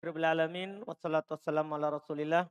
Alamin 0.00 0.80
wassalatu 0.88 1.36
wassalamu 1.36 1.76
ala 1.76 1.92
Rasulillah. 1.92 2.48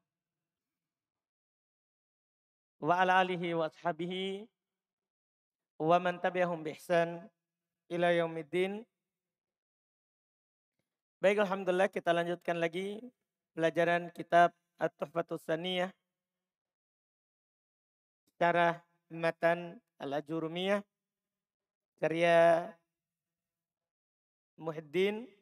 Wa 2.77 3.02
ala 3.02 3.18
alihi 3.25 3.57
wa 3.57 3.65
ashabihi. 3.65 4.46
Wa 5.81 5.97
man 5.97 6.21
tabi'ahum 6.21 6.62
bi 6.62 6.77
ihsan 6.77 7.25
ila 7.89 8.13
yaumiddin. 8.13 8.85
Baik 11.17 11.41
alhamdulillah 11.41 11.89
kita 11.89 12.13
lanjutkan 12.13 12.62
lagi 12.62 13.01
pelajaran 13.57 14.13
kitab 14.13 14.54
At-Tuhfatus 14.77 15.41
Saniyah. 15.41 15.89
Syarah 18.38 18.77
matan 19.09 19.81
Al-Ajurumiyah. 19.97 20.86
Karya 21.97 22.70
Muhyiddin 24.55 25.38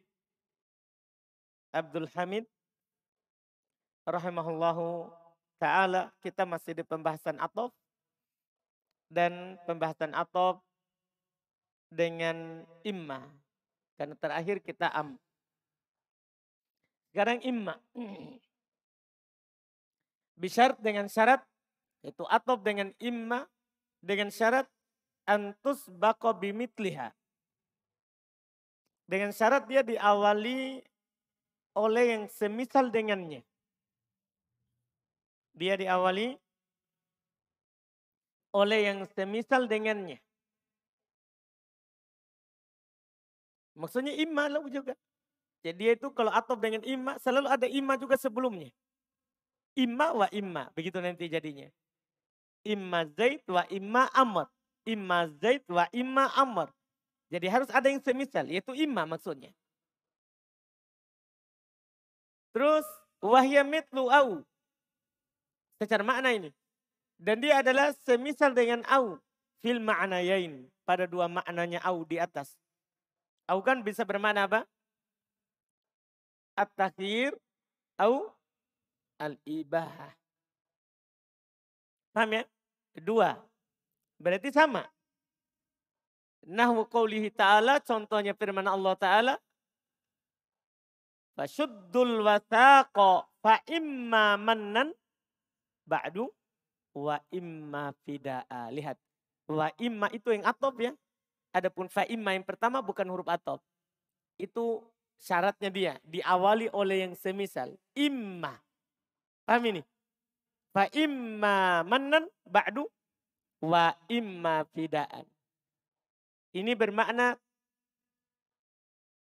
Abdul 1.77 2.09
Hamid 2.17 2.45
rahimahullahu 4.09 5.13
taala 5.61 6.09
kita 6.25 6.41
masih 6.49 6.73
di 6.73 6.81
pembahasan 6.81 7.37
atof. 7.37 7.69
Dan 9.07 9.55
pembahasan 9.63 10.11
atof 10.11 10.59
dengan 11.87 12.67
imma. 12.83 13.23
Karena 13.95 14.17
terakhir 14.19 14.59
kita 14.59 14.91
am. 14.91 15.15
Sekarang 17.13 17.39
imma. 17.45 17.79
Bisyarat 20.41 20.77
dengan 20.83 21.07
syarat 21.07 21.41
itu 22.05 22.21
atof 22.29 22.61
dengan 22.61 22.93
imma 23.01 23.47
dengan 24.03 24.29
syarat 24.29 24.69
antus 25.25 25.81
bako 25.89 26.37
bimitliha 26.37 27.09
dengan 29.09 29.33
syarat 29.33 29.65
dia 29.65 29.81
diawali 29.81 30.83
oleh 31.77 32.17
yang 32.17 32.23
semisal 32.25 32.89
dengannya. 32.89 33.45
Dia 35.53 35.77
diawali 35.77 36.33
oleh 38.57 38.79
yang 38.89 39.05
semisal 39.13 39.69
dengannya. 39.69 40.17
Maksudnya 43.77 44.17
imma 44.17 44.49
lah 44.49 44.65
juga. 44.73 44.97
Jadi 45.61 45.77
dia 45.77 45.91
itu 45.93 46.09
kalau 46.09 46.33
atop 46.33 46.57
dengan 46.57 46.81
imma 46.81 47.21
selalu 47.21 47.45
ada 47.45 47.69
imma 47.69 47.93
juga 48.01 48.17
sebelumnya. 48.17 48.73
Imma 49.77 50.17
wa 50.17 50.27
imma. 50.33 50.73
Begitu 50.73 50.97
nanti 50.97 51.29
jadinya. 51.29 51.69
Imma 52.65 53.05
zaid 53.13 53.45
wa 53.45 53.61
imma 53.69 54.09
amr. 54.17 54.49
Imma 54.89 55.29
zaid 55.37 55.61
wa 55.69 55.85
imma 55.93 56.25
amr. 56.33 56.73
Jadi 57.29 57.45
harus 57.53 57.69
ada 57.69 57.85
yang 57.85 58.01
semisal. 58.01 58.49
Yaitu 58.49 58.73
imma 58.73 59.05
maksudnya. 59.05 59.53
Terus 62.57 62.89
wahya 63.21 63.61
mitlu 63.61 64.09
au. 64.09 64.41
Secara 65.77 66.01
makna 66.01 66.33
ini. 66.33 66.49
Dan 67.21 67.37
dia 67.37 67.61
adalah 67.61 67.93
semisal 68.01 68.57
dengan 68.57 68.81
au. 68.89 69.21
Fil 69.61 69.77
ma'nayain. 69.77 70.65
Pada 70.81 71.05
dua 71.05 71.29
maknanya 71.29 71.85
au 71.85 72.01
di 72.01 72.17
atas. 72.17 72.57
Au 73.45 73.61
kan 73.61 73.85
bisa 73.85 74.01
bermakna 74.01 74.49
apa? 74.49 74.65
At-takhir 76.57 77.37
au 78.01 78.33
al-ibahah. 79.21 80.17
Paham 82.09 82.41
ya? 82.41 82.43
Dua. 82.97 83.37
Berarti 84.17 84.49
sama. 84.49 84.89
Nahwu 86.41 86.89
qawlihi 86.89 87.29
ta'ala, 87.29 87.77
contohnya 87.85 88.33
firman 88.33 88.65
Allah 88.65 88.97
ta'ala, 88.97 89.33
Fasyuddul 91.37 92.25
wasaqa 92.25 93.29
fa 93.45 93.61
imma 93.69 94.41
mannan 94.41 94.89
ba'du 95.85 96.33
wa 96.97 97.21
imma 97.29 97.93
fida'a. 98.01 98.73
Lihat. 98.73 98.97
Wa 99.45 99.69
imma 99.77 100.09
itu 100.09 100.33
yang 100.33 100.49
atop 100.49 100.81
ya. 100.81 100.97
Adapun 101.53 101.93
fa 101.93 102.09
imma 102.09 102.33
yang 102.33 102.41
pertama 102.41 102.81
bukan 102.81 103.05
huruf 103.05 103.29
atop. 103.29 103.61
Itu 104.41 104.81
syaratnya 105.21 105.69
dia. 105.69 105.93
Diawali 106.01 106.73
oleh 106.73 107.05
yang 107.05 107.13
semisal. 107.13 107.77
Imma. 107.93 108.57
Paham 109.45 109.77
ini? 109.77 109.81
Fa 110.73 110.89
imma 110.89 111.85
mannan 111.85 112.25
ba'du 112.49 112.89
wa 113.61 113.93
imma 114.09 114.65
fida'an. 114.73 115.25
Ini 116.57 116.73
bermakna 116.73 117.37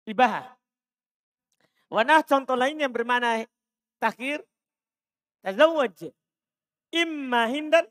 ibahah. 0.09 0.60
Wanah 1.91 2.23
contoh 2.23 2.55
lain 2.55 2.79
yang 2.79 2.87
bermakna 2.87 3.43
takhir. 3.99 4.39
Tazawwaj. 5.43 6.07
Imma 6.95 7.51
hindan. 7.51 7.83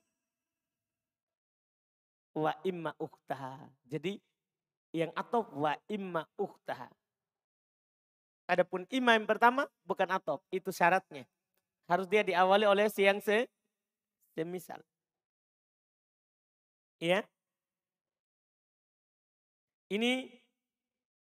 Wa 2.32 2.56
imma 2.64 2.96
ukhtaha. 2.96 3.60
Jadi 3.84 4.16
yang 4.96 5.12
atop 5.12 5.52
wa 5.52 5.76
imma 5.92 6.24
ukhtaha. 6.40 6.88
Adapun 8.48 8.88
imma 8.88 9.20
yang 9.20 9.28
pertama 9.28 9.68
bukan 9.84 10.08
atop. 10.08 10.40
Itu 10.48 10.72
syaratnya. 10.72 11.28
Harus 11.84 12.08
dia 12.08 12.24
diawali 12.24 12.64
oleh 12.64 12.88
si 12.88 13.04
yang 13.04 13.20
se 13.20 13.52
semisal. 14.32 14.80
Ya. 17.04 17.28
Ini 19.92 20.32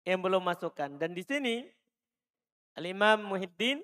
yang 0.03 0.19
belum 0.19 0.43
masukkan. 0.43 0.91
Dan 0.99 1.15
di 1.15 1.23
sini 1.23 1.74
Al-Imam 2.75 3.23
Muhyiddin 3.23 3.79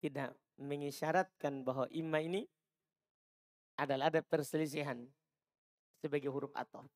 tidak 0.00 0.32
mengisyaratkan 0.56 1.60
bahwa 1.60 1.84
imma 1.92 2.24
ini 2.24 2.48
adalah 3.76 4.08
ada 4.08 4.24
perselisihan 4.24 5.04
sebagai 6.00 6.32
huruf 6.32 6.52
atau. 6.56 6.88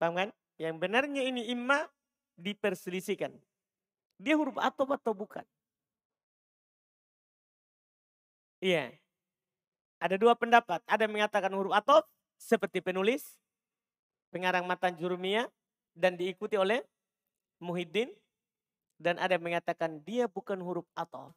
Paham 0.00 0.16
kan? 0.16 0.28
Yang 0.56 0.74
benarnya 0.80 1.22
ini 1.24 1.52
imma 1.52 1.84
diperselisihkan. 2.40 3.36
Dia 4.16 4.36
huruf 4.36 4.56
atau 4.56 4.88
atau 4.88 5.12
bukan? 5.12 5.44
Iya. 8.64 8.96
Ada 10.00 10.16
dua 10.16 10.32
pendapat. 10.36 10.80
Ada 10.88 11.04
yang 11.04 11.20
mengatakan 11.20 11.52
huruf 11.52 11.76
atau 11.76 12.00
seperti 12.36 12.80
penulis, 12.80 13.36
pengarang 14.32 14.64
matan 14.64 14.96
jurumiyah, 14.96 15.48
dan 15.96 16.16
diikuti 16.16 16.60
oleh 16.60 16.84
Muhyiddin 17.60 18.12
dan 18.96 19.20
ada 19.20 19.36
yang 19.36 19.44
mengatakan 19.44 20.00
dia 20.04 20.24
bukan 20.28 20.56
huruf 20.60 20.88
atau. 20.96 21.32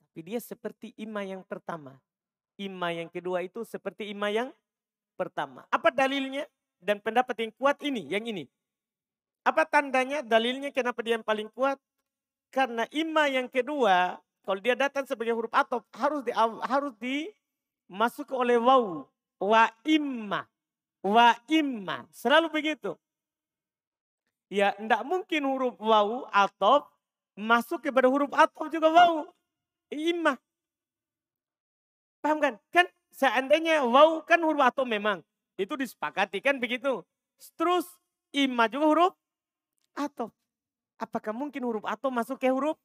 Tapi 0.00 0.20
dia 0.24 0.40
seperti 0.40 0.92
ima 1.00 1.24
yang 1.24 1.40
pertama. 1.44 1.96
Ima 2.60 2.92
yang 2.92 3.08
kedua 3.08 3.40
itu 3.40 3.64
seperti 3.64 4.12
ima 4.12 4.28
yang 4.28 4.52
pertama. 5.16 5.64
Apa 5.72 5.88
dalilnya? 5.88 6.44
Dan 6.82 6.98
pendapat 6.98 7.38
yang 7.38 7.52
kuat 7.54 7.78
ini, 7.80 8.10
yang 8.10 8.26
ini. 8.26 8.44
Apa 9.46 9.64
tandanya, 9.64 10.20
dalilnya 10.20 10.74
kenapa 10.74 11.00
dia 11.00 11.16
yang 11.16 11.24
paling 11.24 11.48
kuat? 11.54 11.78
Karena 12.52 12.84
ima 12.92 13.30
yang 13.30 13.48
kedua, 13.48 14.20
kalau 14.42 14.60
dia 14.60 14.74
datang 14.74 15.06
sebagai 15.06 15.32
huruf 15.32 15.54
atau 15.54 15.80
harus 15.94 16.20
di, 16.26 16.32
harus 16.66 16.92
dimasuk 16.98 18.28
oleh 18.34 18.58
waw. 18.58 19.06
Wa 19.38 19.70
imma. 19.86 20.44
Wa 21.02 21.38
imma. 21.48 22.06
Selalu 22.10 22.50
begitu. 22.50 22.98
Ya, 24.52 24.76
tidak 24.76 25.00
mungkin 25.08 25.48
huruf 25.48 25.80
waw 25.80 26.28
atau 26.28 26.84
masuk 27.40 27.88
kepada 27.88 28.04
huruf 28.12 28.28
atau 28.36 28.68
juga 28.68 28.92
waw. 28.92 29.24
Imah. 29.88 30.36
Paham 32.20 32.36
kan? 32.36 32.54
Kan 32.68 32.84
seandainya 33.16 33.80
waw 33.88 34.20
kan 34.28 34.44
huruf 34.44 34.60
atau 34.60 34.84
memang. 34.84 35.24
Itu 35.56 35.72
disepakati 35.80 36.44
kan 36.44 36.60
begitu. 36.60 37.00
Terus 37.56 37.88
imah 38.36 38.68
juga 38.68 38.86
huruf 38.92 39.14
atau. 39.96 40.28
Apakah 41.00 41.32
mungkin 41.32 41.64
huruf 41.64 41.88
atau 41.88 42.12
masuk 42.12 42.36
ke 42.36 42.52
huruf 42.52 42.76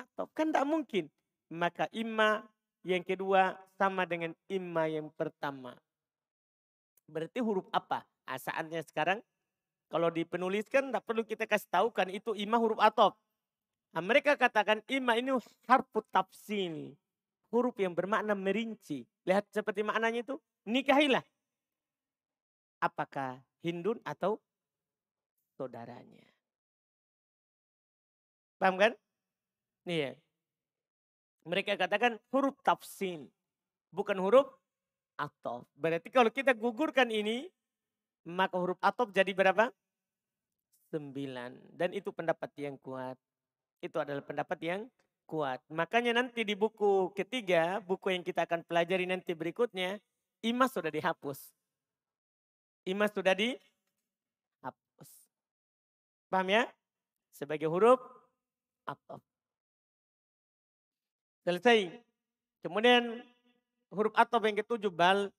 atau? 0.00 0.32
Kan 0.32 0.48
tidak 0.48 0.64
mungkin. 0.64 1.12
Maka 1.52 1.92
imah 1.92 2.40
yang 2.88 3.04
kedua 3.04 3.52
sama 3.76 4.08
dengan 4.08 4.32
imah 4.48 4.88
yang 4.88 5.12
pertama. 5.12 5.76
Berarti 7.04 7.44
huruf 7.44 7.68
apa? 7.68 8.00
Asaannya 8.24 8.80
sekarang 8.80 9.20
kalau 9.86 10.10
dipenuliskan 10.10 10.90
tidak 10.90 11.04
perlu 11.06 11.22
kita 11.22 11.46
kasih 11.46 11.70
tahu 11.70 11.88
kan 11.94 12.10
itu 12.10 12.34
imah 12.34 12.58
huruf 12.58 12.80
atop. 12.82 13.14
Nah, 13.94 14.02
mereka 14.02 14.34
katakan 14.36 14.82
imah 14.90 15.16
ini 15.16 15.32
harfu 15.70 16.02
tafsil. 16.12 16.92
Huruf 17.48 17.78
yang 17.78 17.94
bermakna 17.94 18.34
merinci. 18.34 19.06
Lihat 19.24 19.48
seperti 19.54 19.86
maknanya 19.86 20.26
itu. 20.26 20.36
Nikahilah. 20.66 21.22
Apakah 22.82 23.40
Hindun 23.64 24.02
atau 24.04 24.42
saudaranya. 25.56 26.26
Paham 28.60 28.76
kan? 28.76 28.92
Iya. 29.86 30.18
Mereka 31.46 31.78
katakan 31.78 32.18
huruf 32.34 32.58
tafsil. 32.60 33.30
Bukan 33.94 34.18
huruf 34.18 34.50
atop. 35.16 35.64
Berarti 35.72 36.12
kalau 36.12 36.28
kita 36.28 36.52
gugurkan 36.52 37.08
ini, 37.08 37.48
maka 38.26 38.58
huruf 38.58 38.78
atop 38.82 39.14
jadi 39.14 39.30
berapa? 39.30 39.70
Sembilan. 40.90 41.54
Dan 41.70 41.94
itu 41.94 42.10
pendapat 42.10 42.50
yang 42.58 42.74
kuat. 42.82 43.14
Itu 43.78 44.02
adalah 44.02 44.26
pendapat 44.26 44.58
yang 44.60 44.80
kuat. 45.30 45.62
Makanya 45.70 46.18
nanti 46.18 46.42
di 46.42 46.58
buku 46.58 47.14
ketiga, 47.14 47.78
buku 47.82 48.10
yang 48.10 48.26
kita 48.26 48.42
akan 48.42 48.66
pelajari 48.66 49.06
nanti 49.06 49.30
berikutnya, 49.34 50.02
imas 50.42 50.74
sudah 50.74 50.90
dihapus. 50.90 51.38
Imas 52.86 53.14
sudah 53.14 53.34
dihapus. 53.34 55.10
Paham 56.30 56.50
ya? 56.50 56.66
Sebagai 57.30 57.70
huruf 57.70 58.02
atau 58.86 59.22
Selesai. 61.46 61.94
Kemudian 62.66 63.22
huruf 63.94 64.10
atau 64.18 64.42
yang 64.42 64.58
ketujuh 64.58 64.90
bal. 64.90 65.30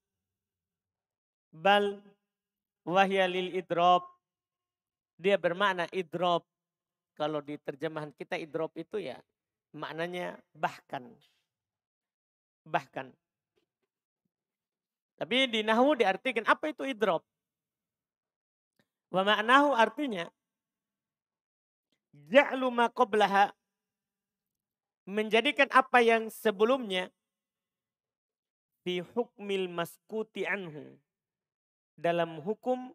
Bal 1.52 2.00
wahya 2.88 3.28
lil 3.28 3.52
idrob. 3.52 4.08
Dia 5.20 5.36
bermakna 5.36 5.92
idrob. 5.92 6.48
Kalau 7.18 7.44
di 7.44 7.60
terjemahan 7.60 8.14
kita 8.16 8.40
idrob 8.40 8.72
itu 8.80 9.04
ya 9.04 9.20
maknanya 9.76 10.40
bahkan. 10.56 11.12
Bahkan. 12.64 13.12
Tapi 15.18 15.50
di 15.50 15.66
Nahu 15.66 15.98
diartikan 15.98 16.46
apa 16.46 16.70
itu 16.70 16.86
idrob? 16.86 17.26
Wa 19.10 19.26
ma'nahu 19.26 19.74
artinya 19.74 20.30
ja'lu 22.14 22.70
ma 22.70 22.92
menjadikan 25.08 25.72
apa 25.72 26.04
yang 26.04 26.28
sebelumnya 26.28 27.08
fi 28.84 29.00
hukmil 29.00 29.72
maskuti 29.72 30.44
anhu 30.44 31.00
dalam 31.98 32.38
hukum 32.46 32.94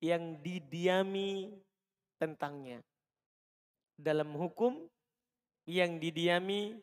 yang 0.00 0.40
didiami 0.40 1.52
tentangnya. 2.16 2.80
Dalam 3.94 4.32
hukum 4.34 4.88
yang 5.68 6.00
didiami 6.00 6.80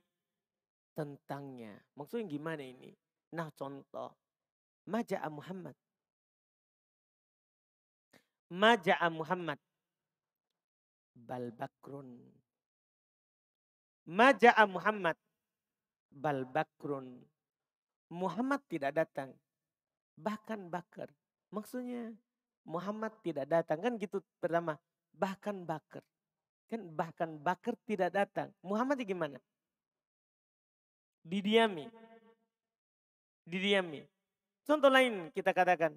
tentangnya. 0.93 1.73
Maksudnya 1.97 2.29
gimana 2.29 2.61
ini? 2.61 2.93
Nah 3.33 3.49
contoh. 3.57 4.13
Maja'a 4.85 5.27
Muhammad. 5.29 5.75
Maja'a 8.53 9.07
Muhammad. 9.09 9.59
Bal 11.17 11.49
bakrun. 11.53 12.09
Maja'a 14.09 14.63
Muhammad. 14.69 15.17
Bal 16.11 16.45
bakrun. 16.49 17.21
Muhammad 18.11 18.61
tidak 18.67 18.91
datang. 18.97 19.31
Bahkan 20.17 20.71
bakar. 20.71 21.09
Maksudnya 21.51 22.15
Muhammad 22.63 23.11
tidak 23.21 23.47
datang. 23.47 23.79
Kan 23.83 23.93
gitu 23.99 24.23
pertama. 24.39 24.79
Bahkan 25.15 25.67
bakar. 25.67 26.03
Kan 26.71 26.87
bahkan 26.95 27.35
bakar 27.39 27.75
tidak 27.83 28.15
datang. 28.15 28.49
Muhammad 28.63 28.99
gimana? 29.03 29.37
Didiami. 31.21 31.91
Didiami. 33.45 34.01
Contoh 34.63 34.87
lain 34.87 35.29
kita 35.35 35.51
katakan. 35.51 35.93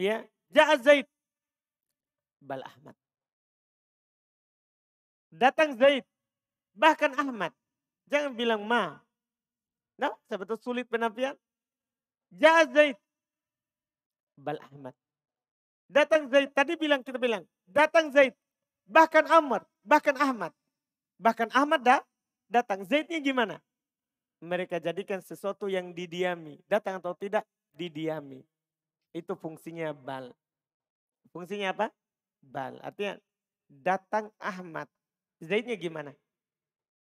Ya, 0.00 0.24
Ja'a 0.50 0.74
Zaid. 0.80 1.06
Bal 2.42 2.64
Ahmad. 2.64 2.96
Datang 5.30 5.78
Zaid. 5.78 6.04
Bahkan 6.74 7.14
Ahmad. 7.16 7.52
Jangan 8.10 8.32
bilang 8.36 8.60
ma. 8.66 9.00
Nah, 9.96 10.12
sebetulnya 10.26 10.60
sulit 10.60 10.86
penafian. 10.88 11.36
Ja'a 12.32 12.64
Zaid. 12.72 12.96
Bal 14.40 14.58
Ahmad. 14.72 14.96
Datang 15.92 16.32
Zaid. 16.32 16.48
Tadi 16.56 16.72
bilang, 16.80 17.04
kita 17.04 17.20
bilang. 17.20 17.44
Datang 17.68 18.08
Zaid. 18.08 18.32
Bahkan 18.88 19.28
Ahmad. 19.28 19.62
Bahkan 19.84 20.16
Ahmad. 20.16 20.52
Bahkan 21.20 21.52
Ahmad 21.52 21.80
dah 21.84 22.00
datang. 22.48 22.82
Zaidnya 22.88 23.20
gimana? 23.20 23.60
Mereka 24.42 24.82
jadikan 24.82 25.22
sesuatu 25.22 25.68
yang 25.70 25.94
didiami. 25.94 26.58
Datang 26.66 26.98
atau 26.98 27.14
tidak? 27.14 27.46
Didiami. 27.76 28.42
Itu 29.12 29.36
fungsinya 29.36 29.92
bal. 29.92 30.32
Fungsinya 31.30 31.70
apa? 31.70 31.86
Bal. 32.42 32.80
Artinya 32.82 33.20
datang 33.68 34.32
Ahmad. 34.40 34.88
Zaidnya 35.38 35.76
gimana? 35.78 36.16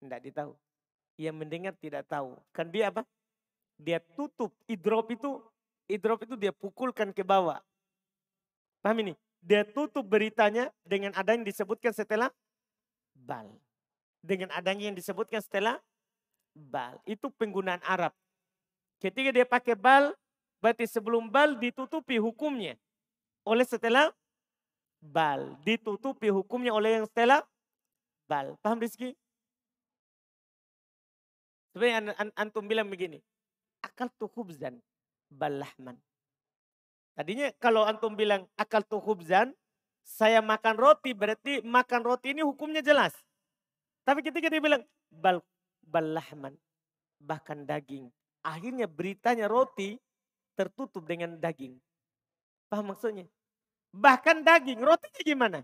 Tidak 0.03 0.21
ditahu. 0.21 0.53
Yang 1.17 1.37
mendengar 1.39 1.73
tidak 1.79 2.05
tahu. 2.11 2.37
Kan 2.51 2.69
dia 2.69 2.91
apa? 2.91 3.07
Dia 3.83 3.99
tutup. 4.15 4.55
Idrop 4.71 5.11
itu, 5.11 5.43
idrop 5.91 6.23
itu 6.23 6.39
dia 6.39 6.55
pukulkan 6.55 7.11
ke 7.11 7.27
bawah. 7.27 7.59
Paham 8.79 9.03
ini? 9.03 9.15
Dia 9.43 9.67
tutup 9.67 10.07
beritanya 10.07 10.71
dengan 10.87 11.11
ada 11.19 11.35
yang 11.35 11.43
disebutkan 11.43 11.91
setelah 11.91 12.31
bal. 13.15 13.51
Dengan 14.23 14.55
adanya 14.55 14.87
yang 14.87 14.95
disebutkan 14.95 15.43
setelah 15.43 15.83
bal. 16.55 17.03
Itu 17.03 17.27
penggunaan 17.35 17.83
Arab. 17.83 18.15
Ketika 19.03 19.35
dia 19.35 19.43
pakai 19.43 19.75
bal, 19.75 20.15
berarti 20.63 20.87
sebelum 20.87 21.27
bal 21.27 21.59
ditutupi 21.59 22.23
hukumnya. 22.23 22.79
Oleh 23.43 23.67
setelah 23.67 24.15
bal. 25.03 25.59
Ditutupi 25.67 26.31
hukumnya 26.31 26.71
oleh 26.71 27.03
yang 27.03 27.07
setelah 27.11 27.43
bal. 28.31 28.55
Paham 28.63 28.79
Rizky? 28.79 29.19
Sebenarnya 31.75 32.15
an, 32.15 32.29
antum 32.37 32.69
bilang 32.69 32.87
begini, 32.87 33.19
akal 33.83 34.09
tuh 34.17 34.31
hubzan 34.39 34.79
balahman. 35.29 35.99
Tadinya 37.13 37.53
kalau 37.61 37.85
antum 37.85 38.17
bilang 38.17 38.49
akal 38.57 38.81
tuh 38.87 39.03
hubzan, 39.03 39.53
saya 40.03 40.41
makan 40.41 40.81
roti 40.81 41.13
berarti 41.13 41.61
makan 41.63 42.03
roti 42.03 42.33
ini 42.33 42.43
hukumnya 42.43 42.81
jelas. 42.81 43.13
Tapi 44.03 44.25
ketika 44.25 44.49
dia 44.49 44.63
bilang 44.63 44.83
bal 45.13 45.45
balahman, 45.85 46.57
bahkan 47.21 47.63
daging. 47.69 48.09
Akhirnya 48.43 48.91
beritanya 48.91 49.47
roti 49.47 50.01
tertutup 50.59 51.07
dengan 51.07 51.39
daging. 51.39 51.79
Paham 52.67 52.91
maksudnya? 52.97 53.29
Bahkan 53.93 54.43
daging, 54.43 54.81
rotinya 54.81 55.23
gimana? 55.23 55.59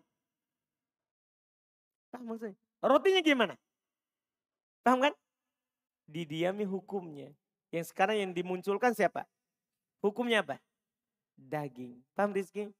Paham 2.12 2.24
maksudnya? 2.28 2.56
Rotinya 2.84 3.20
gimana? 3.24 3.54
Paham 4.84 5.00
kan? 5.08 5.14
didiami 6.08 6.64
hukumnya. 6.64 7.28
Yang 7.68 7.92
sekarang 7.92 8.16
yang 8.16 8.32
dimunculkan 8.32 8.96
siapa? 8.96 9.28
Hukumnya 10.00 10.40
apa? 10.40 10.56
Daging. 11.36 12.00
Paham 12.16 12.32
Rizky? 12.32 12.72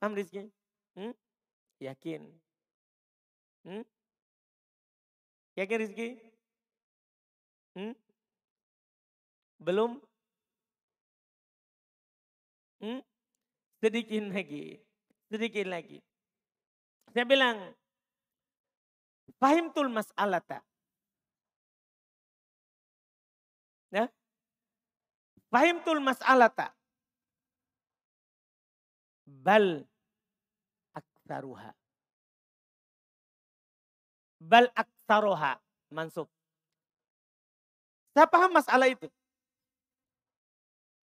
Paham 0.00 0.16
Rizky? 0.16 0.48
Hmm? 0.96 1.12
Yakin? 1.78 2.22
Hmm? 3.66 3.84
Yakin 5.56 5.78
Rizky? 5.82 6.08
Hmm? 7.76 7.92
Belum? 9.60 10.00
Hmm? 12.80 13.00
Sedikit 13.80 14.24
lagi. 14.32 14.80
Sedikit 15.28 15.66
lagi. 15.68 15.98
Saya 17.12 17.24
bilang, 17.28 17.76
Fahimtul 19.36 19.92
mas'alata. 19.92 20.64
Ya. 23.94 24.10
Fahimtul 25.50 26.02
mas'alata. 26.02 26.74
Bal 29.26 29.86
aksaruha. 30.94 31.70
Bal 34.42 34.66
aksaruha. 34.74 35.58
Mansub. 35.94 36.26
Saya 38.10 38.26
paham 38.26 38.50
masalah 38.50 38.90
itu. 38.90 39.06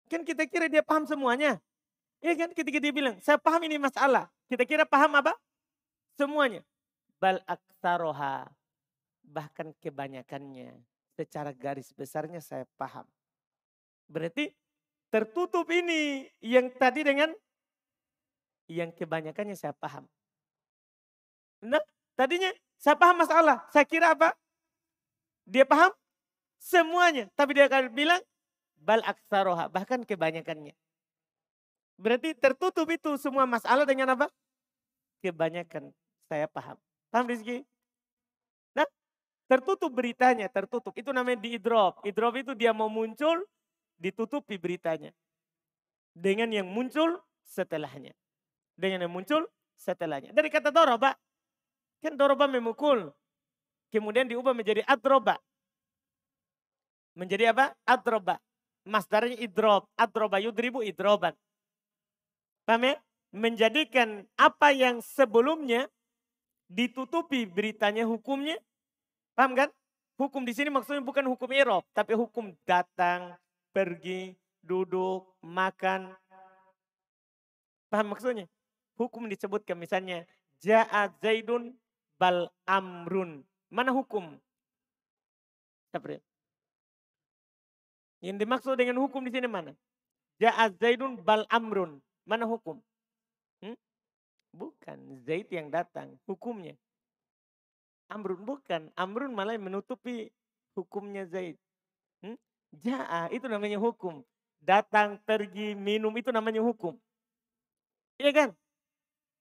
Kan 0.10 0.26
kita 0.26 0.50
kira 0.50 0.68
dia 0.68 0.82
paham 0.82 1.06
semuanya. 1.06 1.62
Iya 2.22 2.46
kan 2.46 2.50
ketika 2.54 2.78
dia 2.78 2.94
bilang, 2.94 3.18
saya 3.22 3.38
paham 3.38 3.62
ini 3.66 3.78
masalah. 3.82 4.30
Kita 4.50 4.66
kira 4.66 4.86
paham 4.86 5.18
apa? 5.22 5.34
Semuanya. 6.18 6.66
Bal 7.22 7.42
aksaroha. 7.46 8.50
Bahkan 9.22 9.78
kebanyakannya 9.80 10.91
secara 11.22 11.54
garis 11.54 11.94
besarnya 11.94 12.42
saya 12.42 12.66
paham. 12.82 13.06
Berarti 14.10 14.50
tertutup 15.14 15.70
ini 15.70 16.26
yang 16.42 16.74
tadi 16.74 17.06
dengan 17.06 17.30
yang 18.66 18.90
kebanyakannya 18.90 19.54
saya 19.54 19.78
paham. 19.78 20.10
Nah, 21.62 21.84
tadinya 22.18 22.50
saya 22.82 22.98
paham 22.98 23.22
masalah. 23.22 23.62
Saya 23.70 23.86
kira 23.86 24.18
apa? 24.18 24.34
Dia 25.46 25.70
paham 25.70 25.94
semuanya. 26.58 27.30
Tapi 27.38 27.54
dia 27.54 27.70
akan 27.70 27.94
bilang 27.94 28.22
bal 28.82 29.06
aksaroha. 29.06 29.70
Bahkan 29.70 30.10
kebanyakannya. 30.10 30.74
Berarti 32.02 32.34
tertutup 32.34 32.90
itu 32.90 33.14
semua 33.22 33.46
masalah 33.46 33.86
dengan 33.86 34.18
apa? 34.18 34.26
Kebanyakan 35.22 35.94
saya 36.26 36.50
paham. 36.50 36.82
Paham 37.14 37.30
Rizky? 37.30 37.62
Tertutup 39.52 39.92
beritanya, 39.92 40.48
tertutup. 40.48 40.96
Itu 40.96 41.12
namanya 41.12 41.44
di 41.44 41.60
idrop. 41.60 42.00
Idrop 42.08 42.40
itu 42.40 42.56
dia 42.56 42.72
mau 42.72 42.88
muncul, 42.88 43.44
ditutupi 44.00 44.56
beritanya. 44.56 45.12
Dengan 46.16 46.48
yang 46.56 46.72
muncul 46.72 47.20
setelahnya. 47.44 48.16
Dengan 48.80 49.04
yang 49.04 49.12
muncul 49.12 49.44
setelahnya. 49.76 50.32
Dari 50.32 50.48
kata 50.48 50.72
doroba. 50.72 51.20
Kan 52.00 52.16
doroba 52.16 52.48
memukul. 52.48 53.12
Kemudian 53.92 54.24
diubah 54.32 54.56
menjadi 54.56 54.88
adroba. 54.88 55.36
Menjadi 57.20 57.52
apa? 57.52 57.76
Adroba. 57.84 58.40
Masdarnya 58.88 59.36
idrob. 59.36 59.84
Adroba 60.00 60.40
yudribu 60.40 60.80
idroban. 60.80 61.36
Paham 62.64 62.88
ya? 62.88 62.96
Menjadikan 63.36 64.24
apa 64.40 64.72
yang 64.72 65.04
sebelumnya 65.04 65.92
ditutupi 66.72 67.44
beritanya 67.44 68.08
hukumnya. 68.08 68.56
Paham 69.36 69.56
kan? 69.56 69.70
Hukum 70.20 70.46
di 70.46 70.54
sini 70.54 70.70
maksudnya 70.70 71.02
bukan 71.02 71.26
hukum 71.26 71.50
Eropa, 71.50 71.88
tapi 71.98 72.14
hukum 72.14 72.54
datang, 72.68 73.34
pergi, 73.74 74.38
duduk, 74.62 75.26
makan. 75.42 76.14
Paham 77.90 78.14
maksudnya? 78.14 78.46
Hukum 79.02 79.26
disebutkan 79.26 79.74
misalnya, 79.80 80.30
Ja'a 80.62 81.10
Zaidun 81.26 81.74
bal 82.22 82.54
amrun. 82.70 83.42
Mana 83.74 83.90
hukum? 83.90 84.38
Yang 88.22 88.38
dimaksud 88.38 88.78
dengan 88.78 89.02
hukum 89.02 89.26
di 89.26 89.34
sini 89.34 89.50
mana? 89.50 89.74
Ja'a 90.38 90.70
Zaidun 90.78 91.18
bal 91.18 91.50
amrun. 91.50 91.98
Mana 92.30 92.46
hukum? 92.46 92.78
Hmm? 93.66 93.74
Bukan 94.54 95.18
Zaid 95.26 95.50
yang 95.50 95.74
datang, 95.74 96.14
hukumnya. 96.30 96.78
Amrun 98.12 98.44
bukan. 98.44 98.92
Amrun 99.00 99.32
malah 99.32 99.56
menutupi 99.56 100.28
hukumnya 100.76 101.24
Zaid. 101.24 101.56
Hmm? 102.20 102.36
Ja'a 102.76 103.32
itu 103.32 103.48
namanya 103.48 103.80
hukum. 103.80 104.20
Datang, 104.60 105.18
pergi, 105.24 105.74
minum 105.74 106.12
itu 106.20 106.30
namanya 106.30 106.60
hukum. 106.60 107.00
Iya 108.20 108.32
kan? 108.36 108.50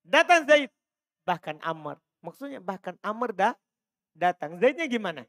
Datang 0.06 0.46
Zaid. 0.46 0.70
Bahkan 1.26 1.58
Amr. 1.66 1.98
Maksudnya 2.22 2.62
bahkan 2.62 2.94
Amr 3.02 3.34
dah 3.34 3.54
datang. 4.14 4.56
Zaidnya 4.62 4.86
gimana? 4.86 5.26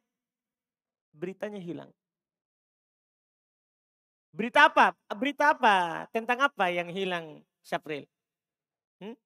Beritanya 1.11 1.59
hilang. 1.59 1.91
Berita 4.31 4.71
apa? 4.71 4.95
Berita 5.11 5.51
apa? 5.51 6.07
Tentang 6.15 6.39
apa 6.39 6.71
yang 6.71 6.87
hilang 6.87 7.43
Syapril? 7.67 8.07
Hmm? 9.03 9.19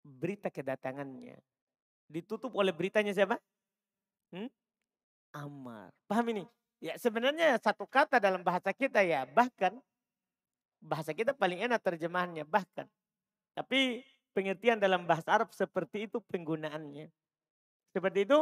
Berita 0.00 0.48
kedatangannya. 0.48 1.36
Ditutup 2.10 2.50
oleh 2.58 2.74
beritanya 2.74 3.14
siapa? 3.14 3.38
Hmm? 4.34 4.50
Amar. 5.30 5.94
Paham 6.10 6.26
ini? 6.34 6.44
Ya 6.82 6.98
sebenarnya 6.98 7.54
satu 7.62 7.86
kata 7.86 8.18
dalam 8.18 8.42
bahasa 8.42 8.74
kita 8.74 8.98
ya. 9.06 9.22
Bahkan 9.30 9.78
bahasa 10.82 11.14
kita 11.14 11.30
paling 11.30 11.62
enak 11.62 11.78
terjemahannya. 11.78 12.42
Bahkan. 12.42 12.90
Tapi 13.54 14.02
pengertian 14.34 14.82
dalam 14.82 15.06
bahasa 15.06 15.30
Arab 15.30 15.54
seperti 15.54 16.10
itu 16.10 16.18
penggunaannya. 16.18 17.06
Seperti 17.94 18.26
itu 18.26 18.38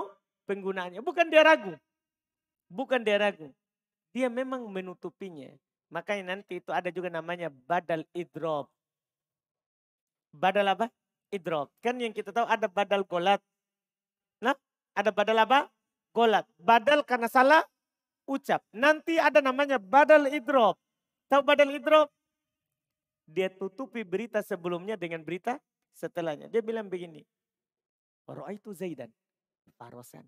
penggunaannya. 0.48 1.04
Bukan 1.04 1.28
dia 1.28 1.44
ragu. 1.44 1.76
Bukan 2.72 3.04
dia 3.04 3.20
ragu. 3.20 3.52
Dia 4.16 4.32
memang 4.32 4.64
menutupinya. 4.64 5.52
Makanya 5.92 6.36
nanti 6.36 6.60
itu 6.60 6.72
ada 6.72 6.88
juga 6.88 7.12
namanya 7.12 7.52
badal 7.52 8.04
idrob. 8.16 8.68
Badal 10.32 10.72
apa? 10.72 10.86
Idrob. 11.32 11.68
Kan 11.84 12.00
yang 12.00 12.12
kita 12.16 12.32
tahu 12.32 12.48
ada 12.48 12.68
badal 12.68 13.04
golat. 13.04 13.40
Nah, 14.42 14.54
ada 14.94 15.10
badal 15.10 15.38
apa? 15.42 15.70
Golat. 16.14 16.44
Badal 16.58 17.02
karena 17.06 17.28
salah 17.30 17.62
ucap. 18.28 18.62
Nanti 18.74 19.16
ada 19.16 19.40
namanya 19.40 19.80
badal 19.80 20.28
idrob. 20.28 20.76
Tahu 21.30 21.42
badal 21.44 21.72
idrob? 21.74 22.08
Dia 23.28 23.52
tutupi 23.52 24.04
berita 24.04 24.40
sebelumnya 24.40 24.96
dengan 24.96 25.20
berita 25.20 25.60
setelahnya. 25.92 26.48
Dia 26.48 26.64
bilang 26.64 26.88
begini. 26.88 27.24
itu 28.52 28.70
Zaidan. 28.72 29.12
Farosan. 29.76 30.24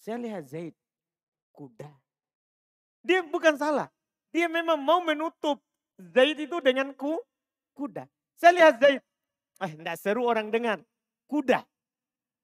Saya 0.00 0.18
lihat 0.18 0.48
Zaid. 0.50 0.74
Kuda. 1.54 1.90
Dia 3.04 3.20
bukan 3.24 3.54
salah. 3.56 3.88
Dia 4.30 4.46
memang 4.46 4.78
mau 4.78 5.02
menutup 5.02 5.60
Zaid 6.00 6.40
itu 6.40 6.56
dengan 6.64 6.96
ku, 6.96 7.20
kuda. 7.76 8.08
Saya 8.40 8.52
lihat 8.56 8.74
Zaid. 8.80 9.02
Eh, 9.60 9.72
enggak 9.76 10.00
seru 10.00 10.24
orang 10.24 10.48
dengar. 10.48 10.80
Kuda. 11.28 11.60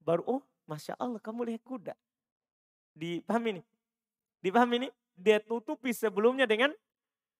Baru, 0.07 0.23
oh 0.23 0.41
Masya 0.71 0.95
Allah 0.95 1.19
kamu 1.19 1.51
lihat 1.51 1.67
kuda. 1.67 1.91
Dipahami 2.95 3.59
nih? 3.59 3.65
Dipahami 4.39 4.87
nih? 4.87 4.91
Dia 5.19 5.43
tutupi 5.43 5.91
sebelumnya 5.91 6.47
dengan 6.47 6.71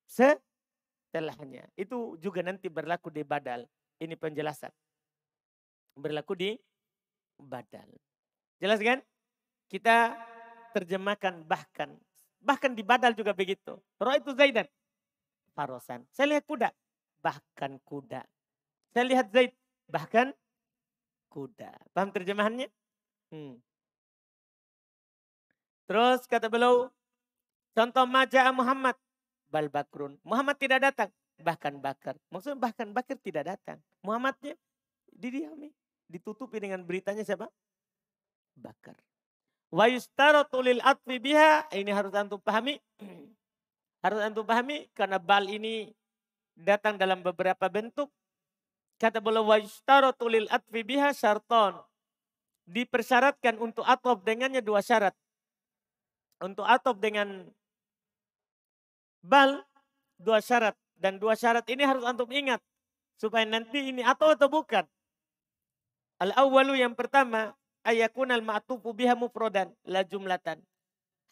setelahnya. 0.03 1.63
Itu 1.79 2.19
juga 2.19 2.43
nanti 2.43 2.67
berlaku 2.67 3.07
di 3.07 3.23
badal. 3.23 3.63
Ini 4.03 4.19
penjelasan. 4.19 4.75
Berlaku 5.95 6.35
di 6.35 6.59
badal. 7.39 7.87
Jelas 8.59 8.83
kan? 8.83 8.99
Kita 9.71 10.19
terjemahkan 10.75 11.47
bahkan. 11.47 11.95
Bahkan 12.43 12.75
di 12.75 12.83
badal 12.83 13.15
juga 13.15 13.31
begitu. 13.31 13.79
Roh 13.95 14.15
itu 14.19 14.35
Zaidan. 14.35 14.67
Farosan. 15.55 16.03
Saya 16.11 16.35
lihat 16.35 16.43
kuda. 16.43 16.75
Bahkan 17.23 17.79
kuda. 17.87 18.27
Saya 18.91 19.05
lihat 19.07 19.31
Zaid. 19.31 19.55
Bahkan 19.87 20.35
kuda. 21.37 21.69
Paham 21.93 22.09
terjemahannya? 22.09 22.65
Hmm. 23.29 23.61
Terus 25.85 26.25
kata 26.25 26.49
beliau, 26.49 26.89
contoh 27.77 28.09
maja 28.09 28.49
Muhammad, 28.49 28.97
bal 29.53 29.69
bakrun. 29.69 30.17
Muhammad 30.25 30.57
tidak 30.57 30.89
datang, 30.89 31.13
bahkan 31.45 31.77
bakar. 31.77 32.17
Maksudnya 32.33 32.57
bahkan 32.57 32.89
bakar 32.89 33.21
tidak 33.21 33.53
datang. 33.53 33.77
Muhammadnya 34.01 34.57
didiami, 35.13 35.69
ditutupi 36.09 36.57
dengan 36.57 36.81
beritanya 36.81 37.21
siapa? 37.21 37.45
Bakar. 38.57 38.97
Wa 39.69 39.85
yustaratu 39.85 40.65
atfi 40.81 41.21
biha, 41.21 41.69
ini 41.77 41.93
harus 41.93 42.17
antum 42.17 42.41
pahami. 42.41 42.81
harus 44.03 44.19
antum 44.25 44.43
pahami 44.43 44.89
karena 44.97 45.21
bal 45.21 45.45
ini 45.45 45.93
datang 46.57 46.97
dalam 46.97 47.21
beberapa 47.21 47.69
bentuk. 47.69 48.09
Kata 48.97 49.21
beliau 49.21 49.45
wa 49.45 49.61
yustaratu 49.61 50.25
lil 50.25 50.49
atfi 50.49 50.81
biha 50.81 51.13
syarton. 51.13 51.77
Dipersyaratkan 52.67 53.61
untuk 53.61 53.85
atop 53.85 54.25
dengannya 54.25 54.59
dua 54.59 54.81
syarat. 54.81 55.13
Untuk 56.41 56.65
atop 56.65 56.97
dengan 56.99 57.47
bal 59.23 59.61
dua 60.17 60.41
syarat 60.41 60.73
dan 60.97 61.21
dua 61.21 61.37
syarat 61.37 61.65
ini 61.69 61.85
harus 61.85 62.05
antum 62.05 62.29
ingat 62.33 62.61
supaya 63.17 63.45
nanti 63.45 63.93
ini 63.93 64.01
atau 64.01 64.33
atau 64.33 64.49
bukan. 64.49 64.85
Al 66.17 66.33
awalu 66.33 66.81
yang 66.81 66.97
pertama 66.97 67.53
ayakun 67.85 68.33
al 68.33 68.41
ma'tufu 68.41 68.93
biha 68.93 69.13
mufrodan 69.13 69.73
la 69.85 70.01
jumlatan. 70.01 70.61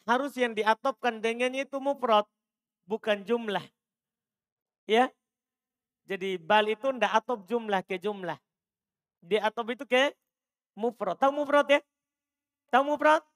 Harus 0.06 0.38
yang 0.38 0.54
diatopkan 0.54 1.18
dengannya 1.18 1.66
itu 1.66 1.82
mufrod 1.82 2.30
bukan 2.86 3.26
jumlah. 3.26 3.62
Ya, 4.86 5.10
jadi 6.06 6.38
bal 6.38 6.70
itu 6.70 6.86
ndak 6.94 7.12
atop 7.22 7.42
jumlah 7.50 7.82
ke 7.82 7.98
jumlah. 7.98 8.38
Di 9.18 9.42
atop 9.42 9.74
itu 9.74 9.82
ke 9.82 10.14
mufrad. 10.78 11.18
Tahu 11.18 11.34
mufrad 11.34 11.66
ya? 11.66 11.80
Tahu 12.70 12.94
mufrad? 12.94 13.26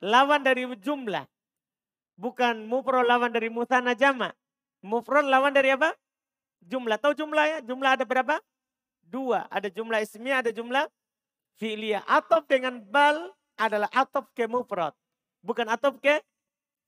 Lawan 0.00 0.40
dari 0.40 0.64
jumlah. 0.64 1.28
Bukan 2.16 2.64
mufrad 2.64 3.04
lawan 3.04 3.28
dari 3.28 3.52
musana 3.52 3.92
jama. 3.92 4.32
Mufrad 4.80 5.28
lawan 5.28 5.52
dari 5.52 5.76
apa? 5.76 5.92
Jumlah. 6.64 6.96
Tahu 6.96 7.12
jumlah 7.12 7.44
ya? 7.44 7.58
Jumlah 7.60 8.00
ada 8.00 8.08
berapa? 8.08 8.40
Dua. 9.04 9.44
Ada 9.52 9.68
jumlah 9.68 10.00
ismiyah, 10.00 10.40
ada 10.40 10.48
jumlah 10.48 10.88
fi'liyah. 11.60 12.08
Atop 12.08 12.48
dengan 12.48 12.80
bal 12.80 13.36
adalah 13.60 13.92
atop 13.92 14.32
ke 14.32 14.48
mufrad. 14.48 14.96
Bukan 15.44 15.68
atop 15.68 16.00
ke 16.00 16.24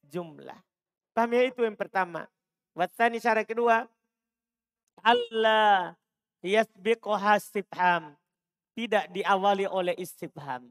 jumlah. 0.08 0.56
Paham 1.12 1.32
ya 1.36 1.44
itu 1.44 1.60
yang 1.60 1.76
pertama. 1.76 2.24
Watsani 2.76 3.20
syarat 3.20 3.48
kedua, 3.48 3.88
Allah 5.02 5.96
yasbiquha. 6.44 7.40
Tidak 8.76 9.04
diawali 9.08 9.64
oleh 9.64 9.96
istifham. 9.96 10.68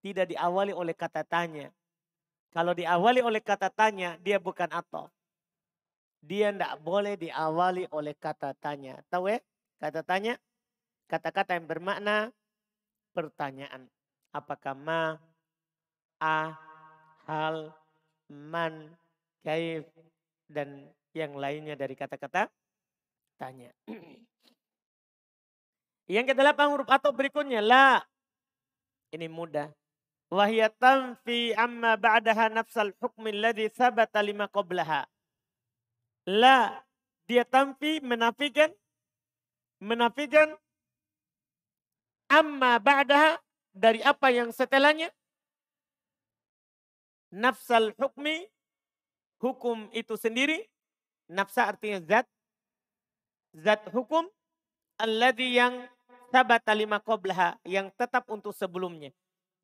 Tidak 0.00 0.32
diawali 0.32 0.72
oleh 0.72 0.96
kata 0.96 1.24
tanya. 1.24 1.68
Kalau 2.52 2.72
diawali 2.72 3.20
oleh 3.20 3.42
kata 3.44 3.68
tanya, 3.68 4.16
dia 4.22 4.40
bukan 4.40 4.70
atau. 4.72 5.12
Dia 6.24 6.54
tidak 6.54 6.80
boleh 6.80 7.20
diawali 7.20 7.84
oleh 7.92 8.16
kata 8.16 8.56
tanya. 8.56 9.04
Tahu 9.12 9.28
ya? 9.28 9.38
Kata 9.76 10.00
tanya, 10.00 10.40
kata-kata 11.10 11.60
yang 11.60 11.68
bermakna 11.68 12.32
pertanyaan. 13.12 13.90
Apakah 14.32 14.72
ma, 14.72 15.20
a, 16.16 16.56
hal, 17.28 17.76
man, 18.32 18.88
kaif, 19.44 19.84
dan 20.48 20.88
yang 21.12 21.36
lainnya 21.36 21.76
dari 21.76 21.92
kata-kata 21.92 22.48
tanya. 23.44 23.70
Yang 26.08 26.32
kedelapan 26.32 26.66
huruf 26.72 26.88
atau 26.88 27.12
berikutnya 27.12 27.60
la. 27.60 28.00
Ini 29.12 29.28
mudah. 29.28 29.68
Wahya 30.32 30.72
tanfi 30.72 31.52
amma 31.52 32.00
ba'daha 32.00 32.48
nafsal 32.48 32.96
hukmi 32.96 33.36
alladhi 33.36 33.68
thabata 33.68 34.24
lima 34.24 34.48
qablaha. 34.48 35.04
La. 36.24 36.80
Dia 37.28 37.44
tanfi 37.44 38.04
menafikan 38.04 38.68
menafikan 39.80 40.56
amma 42.28 42.80
ba'daha 42.80 43.40
dari 43.72 44.00
apa 44.04 44.28
yang 44.32 44.52
setelahnya. 44.52 45.08
Nafsal 47.32 47.96
hukmi, 47.96 48.48
hukum 49.40 49.88
itu 49.92 50.16
sendiri. 50.20 50.68
Nafsa 51.32 51.64
artinya 51.64 52.00
zat. 52.04 52.28
Zat 53.54 53.86
hukum. 53.94 54.26
Alladhi 54.98 55.58
yang 55.58 55.86
sabat 56.34 56.66
lima 56.74 56.98
qoblaha. 56.98 57.56
Yang 57.62 57.94
tetap 57.94 58.26
untuk 58.30 58.52
sebelumnya. 58.54 59.14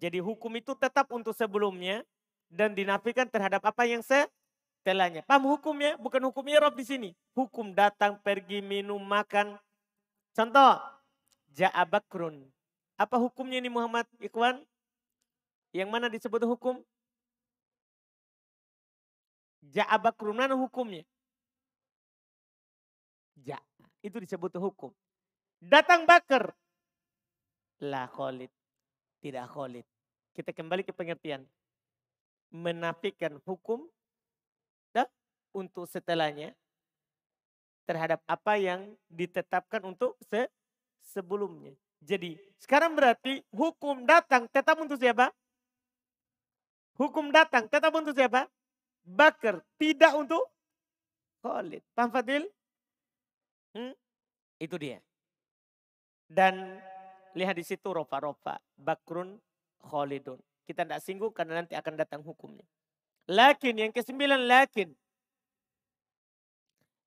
Jadi 0.00 0.22
hukum 0.22 0.54
itu 0.56 0.72
tetap 0.78 1.10
untuk 1.10 1.34
sebelumnya. 1.34 2.06
Dan 2.50 2.74
dinafikan 2.74 3.30
terhadap 3.30 3.62
apa 3.62 3.86
yang 3.86 4.02
setelahnya. 4.02 5.22
Paham 5.26 5.50
hukumnya? 5.50 5.94
Bukan 5.98 6.22
hukumnya 6.26 6.58
Rob 6.58 6.74
di 6.74 6.82
sini. 6.82 7.10
Hukum 7.34 7.74
datang, 7.74 8.18
pergi, 8.22 8.58
minum, 8.62 8.98
makan. 8.98 9.54
Contoh. 10.34 10.78
Ja'abakrun 11.50 12.46
apa 13.00 13.16
hukumnya 13.16 13.56
ini 13.64 13.72
Muhammad 13.72 14.04
Ikhwan? 14.20 14.60
Yang 15.72 15.88
mana 15.88 16.12
disebut 16.12 16.44
hukum? 16.44 16.84
Ja'abakrun 19.72 20.36
mana 20.36 20.52
hukumnya? 20.52 21.08
Ja, 23.40 23.56
itu 24.00 24.16
disebut 24.20 24.56
hukum. 24.56 24.92
Datang 25.60 26.08
bakar. 26.08 26.52
La 27.80 28.08
kholid. 28.08 28.48
Tidak 29.20 29.44
kholid. 29.48 29.84
Kita 30.32 30.52
kembali 30.52 30.84
ke 30.84 30.92
pengertian. 30.92 31.44
Menafikan 32.50 33.38
hukum 33.46 33.86
dan 34.90 35.06
untuk 35.54 35.86
setelahnya 35.86 36.56
terhadap 37.86 38.22
apa 38.26 38.58
yang 38.58 38.90
ditetapkan 39.10 39.82
untuk 39.86 40.18
se 40.30 40.50
sebelumnya. 41.02 41.74
Jadi 42.00 42.38
sekarang 42.58 42.96
berarti 42.96 43.44
hukum 43.52 44.08
datang 44.08 44.48
tetap 44.48 44.78
untuk 44.80 44.96
siapa? 44.96 45.30
Hukum 46.96 47.32
datang 47.32 47.68
tetap 47.68 47.92
untuk 47.92 48.16
siapa? 48.16 48.48
Bakar, 49.04 49.64
tidak 49.80 50.12
untuk 50.16 50.44
Khalid. 51.40 51.80
Paham 51.96 52.12
Fadil? 52.12 52.44
Hmm? 53.74 53.94
Itu 54.58 54.76
dia. 54.76 54.98
Dan 56.30 56.78
lihat 57.34 57.58
di 57.58 57.64
situ 57.66 57.90
rofa-rofa. 57.90 58.58
Bakrun 58.78 59.38
Khalidun. 59.82 60.38
Kita 60.66 60.86
tidak 60.86 61.02
singgung 61.02 61.34
karena 61.34 61.62
nanti 61.62 61.74
akan 61.74 61.94
datang 61.98 62.22
hukumnya. 62.22 62.62
Lakin 63.26 63.74
yang 63.86 63.92
kesembilan 63.94 64.46
lakin. 64.46 64.94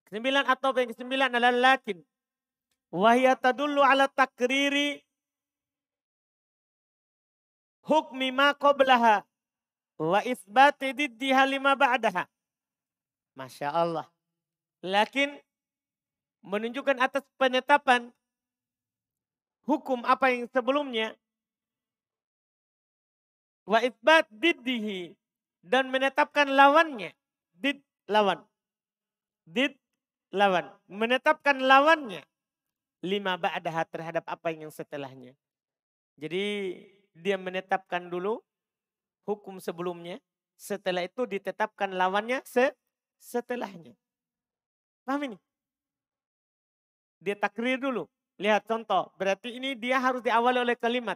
Kesembilan 0.07 0.45
atau 0.47 0.75
yang 0.75 0.91
kesembilan 0.91 1.31
adalah 1.31 1.55
lakin. 1.55 2.03
Wahya 2.93 3.33
tadullu 3.33 3.81
ala 3.81 4.05
takriri 4.05 5.01
hukmi 7.83 8.29
ma 8.29 8.53
qablaha 8.53 9.25
wa 9.97 10.19
isbati 10.21 10.93
diddiha 10.93 11.43
lima 11.49 11.73
ba'daha. 11.73 12.29
Masya 13.33 13.73
Allah. 13.73 14.05
Lakin 14.85 15.33
menunjukkan 16.43 16.99
atas 16.99 17.23
penetapan 17.39 18.11
hukum 19.63 20.03
apa 20.03 20.29
yang 20.35 20.45
sebelumnya. 20.51 21.15
Wa 23.63 23.79
isbat 23.79 24.27
diddihi. 24.29 25.15
Dan 25.63 25.87
menetapkan 25.87 26.51
lawannya. 26.51 27.15
Did 27.55 27.79
lawan. 28.11 28.43
Did 29.47 29.79
lawan. 30.35 30.67
Menetapkan 30.91 31.63
lawannya 31.63 32.27
lima 33.03 33.35
ba'daha 33.35 33.83
terhadap 33.87 34.23
apa 34.27 34.55
yang 34.55 34.71
setelahnya. 34.71 35.35
Jadi 36.15 36.75
dia 37.11 37.35
menetapkan 37.35 38.07
dulu 38.07 38.39
hukum 39.27 39.59
sebelumnya, 39.59 40.23
setelah 40.55 41.03
itu 41.03 41.27
ditetapkan 41.27 41.91
lawannya 41.91 42.39
se 42.47 42.71
setelahnya. 43.19 43.95
Paham 45.03 45.31
ini? 45.31 45.37
Dia 47.23 47.39
takrir 47.39 47.79
dulu. 47.79 48.05
Lihat 48.35 48.67
contoh, 48.67 49.07
berarti 49.15 49.55
ini 49.55 49.71
dia 49.79 49.95
harus 50.03 50.19
diawali 50.19 50.59
oleh 50.59 50.75
kalimat. 50.75 51.15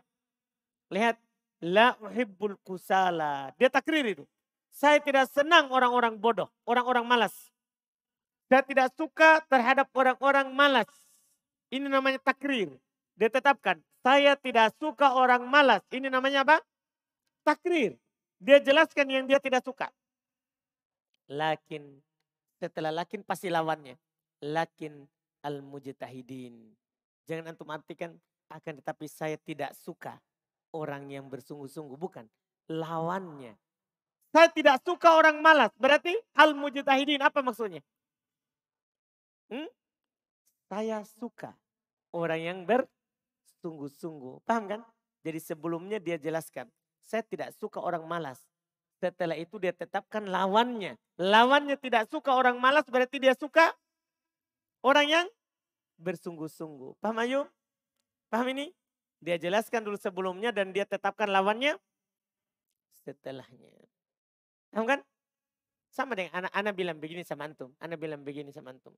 Lihat, 0.87 1.19
la 1.59 1.99
uhibbul 1.99 2.55
kusala. 2.63 3.51
Dia 3.59 3.67
takrir 3.67 4.07
itu. 4.07 4.23
Saya 4.71 5.03
tidak 5.03 5.27
senang 5.33 5.67
orang-orang 5.67 6.15
bodoh, 6.15 6.47
orang-orang 6.63 7.03
malas. 7.03 7.33
Saya 8.47 8.63
tidak 8.63 8.95
suka 8.95 9.43
terhadap 9.51 9.91
orang-orang 9.91 10.47
malas. 10.55 10.87
Ini 11.67 11.91
namanya 11.91 12.23
takrir. 12.23 12.71
Dia 13.19 13.27
tetapkan, 13.27 13.81
saya 13.99 14.39
tidak 14.39 14.71
suka 14.79 15.11
orang 15.11 15.43
malas. 15.43 15.83
Ini 15.91 16.07
namanya 16.07 16.47
apa? 16.47 16.63
Takrir. 17.43 17.99
Dia 18.39 18.61
jelaskan 18.61 19.09
yang 19.09 19.25
dia 19.27 19.41
tidak 19.41 19.65
suka. 19.65 19.91
Lakin, 21.27 21.99
setelah 22.61 22.93
lakin 22.93 23.25
pasti 23.25 23.51
lawannya. 23.51 23.99
Lakin 24.45 25.09
al-mujtahidin. 25.47 26.75
Jangan 27.23 27.55
antum 27.55 27.71
artikan, 27.71 28.11
akan 28.51 28.83
tetapi 28.83 29.07
saya 29.07 29.39
tidak 29.39 29.71
suka 29.79 30.19
orang 30.75 31.07
yang 31.07 31.31
bersungguh-sungguh. 31.31 31.95
Bukan, 31.95 32.27
lawannya. 32.67 33.55
Saya 34.31 34.51
tidak 34.51 34.83
suka 34.83 35.15
orang 35.15 35.39
malas. 35.39 35.71
Berarti 35.79 36.11
al-mujtahidin 36.35 37.23
apa 37.23 37.39
maksudnya? 37.39 37.79
Hmm? 39.47 39.71
Saya 40.67 40.99
suka 41.07 41.55
orang 42.11 42.41
yang 42.43 42.59
bersungguh-sungguh. 42.67 44.43
Paham 44.43 44.67
kan? 44.67 44.81
Jadi 45.23 45.39
sebelumnya 45.39 45.97
dia 46.03 46.19
jelaskan. 46.19 46.67
Saya 47.07 47.23
tidak 47.23 47.55
suka 47.55 47.79
orang 47.79 48.03
malas. 48.03 48.43
Setelah 48.99 49.39
itu 49.39 49.55
dia 49.61 49.71
tetapkan 49.71 50.27
lawannya. 50.27 50.99
Lawannya 51.15 51.79
tidak 51.79 52.11
suka 52.11 52.35
orang 52.35 52.59
malas 52.59 52.83
berarti 52.89 53.21
dia 53.21 53.31
suka 53.37 53.71
orang 54.83 55.07
yang 55.07 55.25
bersungguh-sungguh. 55.97 56.97
Paham 57.01 57.17
Ayu? 57.21 57.41
Paham 58.29 58.47
ini? 58.53 58.73
Dia 59.17 59.41
jelaskan 59.41 59.81
dulu 59.81 59.97
sebelumnya 59.97 60.53
dan 60.53 60.69
dia 60.69 60.85
tetapkan 60.85 61.29
lawannya 61.29 61.77
setelahnya. 63.05 63.69
Paham 64.69 64.85
kan? 64.85 64.99
Sama 65.89 66.13
dengan 66.13 66.45
anak-anak 66.45 66.73
bilang 66.77 66.97
begini 67.01 67.25
sama 67.25 67.49
antum. 67.49 67.73
Anak 67.81 67.97
bilang 67.97 68.21
begini 68.21 68.53
sama 68.53 68.75
antum 68.75 68.93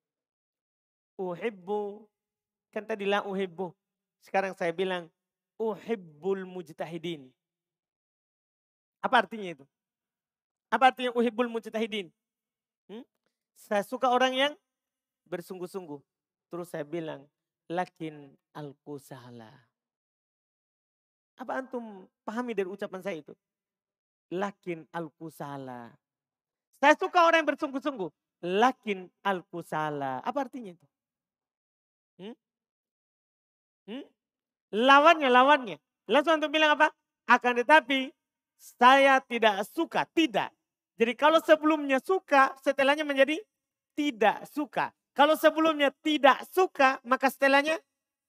uhibbu. 1.20 2.08
Kan 2.72 2.88
tadi 2.88 3.04
la 3.04 3.28
uhibbu. 3.28 3.76
Sekarang 4.24 4.56
saya 4.56 4.72
bilang 4.72 5.12
uhibbul 5.60 6.48
mujtahidin. 6.48 7.28
Apa 9.04 9.28
artinya 9.28 9.52
itu? 9.52 9.66
Apa 10.72 10.96
artinya 10.96 11.12
uhibbul 11.12 11.52
mujtahidin? 11.52 12.08
Hmm? 12.88 13.04
Saya 13.60 13.84
suka 13.84 14.08
orang 14.08 14.32
yang 14.32 14.54
bersungguh-sungguh. 15.28 16.00
Terus 16.50 16.68
saya 16.74 16.86
bilang, 16.86 17.26
lakin 17.70 18.34
al-kusala. 18.58 19.54
Apa 21.40 21.62
antum 21.62 22.10
pahami 22.26 22.58
dari 22.58 22.68
ucapan 22.68 23.00
saya 23.00 23.22
itu? 23.22 23.32
Lakin 24.34 24.84
al-kusala. 24.92 25.94
Saya 26.82 26.94
suka 26.98 27.24
orang 27.24 27.46
yang 27.46 27.50
bersungguh-sungguh. 27.56 28.10
Lakin 28.44 29.08
al-kusala. 29.24 30.20
Apa 30.26 30.50
artinya 30.50 30.74
itu? 30.76 30.88
Hmm? 32.20 32.36
Hmm? 33.88 34.06
Lawannya, 34.76 35.30
lawannya. 35.32 35.78
Langsung 36.10 36.42
untuk 36.42 36.52
bilang 36.52 36.76
apa? 36.76 36.92
Akan 37.30 37.56
tetapi 37.56 38.10
saya 38.60 39.22
tidak 39.24 39.64
suka, 39.70 40.04
tidak. 40.12 40.52
Jadi 41.00 41.14
kalau 41.16 41.40
sebelumnya 41.40 42.04
suka, 42.04 42.52
setelahnya 42.60 43.08
menjadi 43.08 43.40
tidak 43.96 44.44
suka. 44.52 44.92
Kalau 45.20 45.36
sebelumnya 45.36 45.92
tidak 46.00 46.48
suka, 46.48 46.96
maka 47.04 47.28
setelahnya 47.28 47.76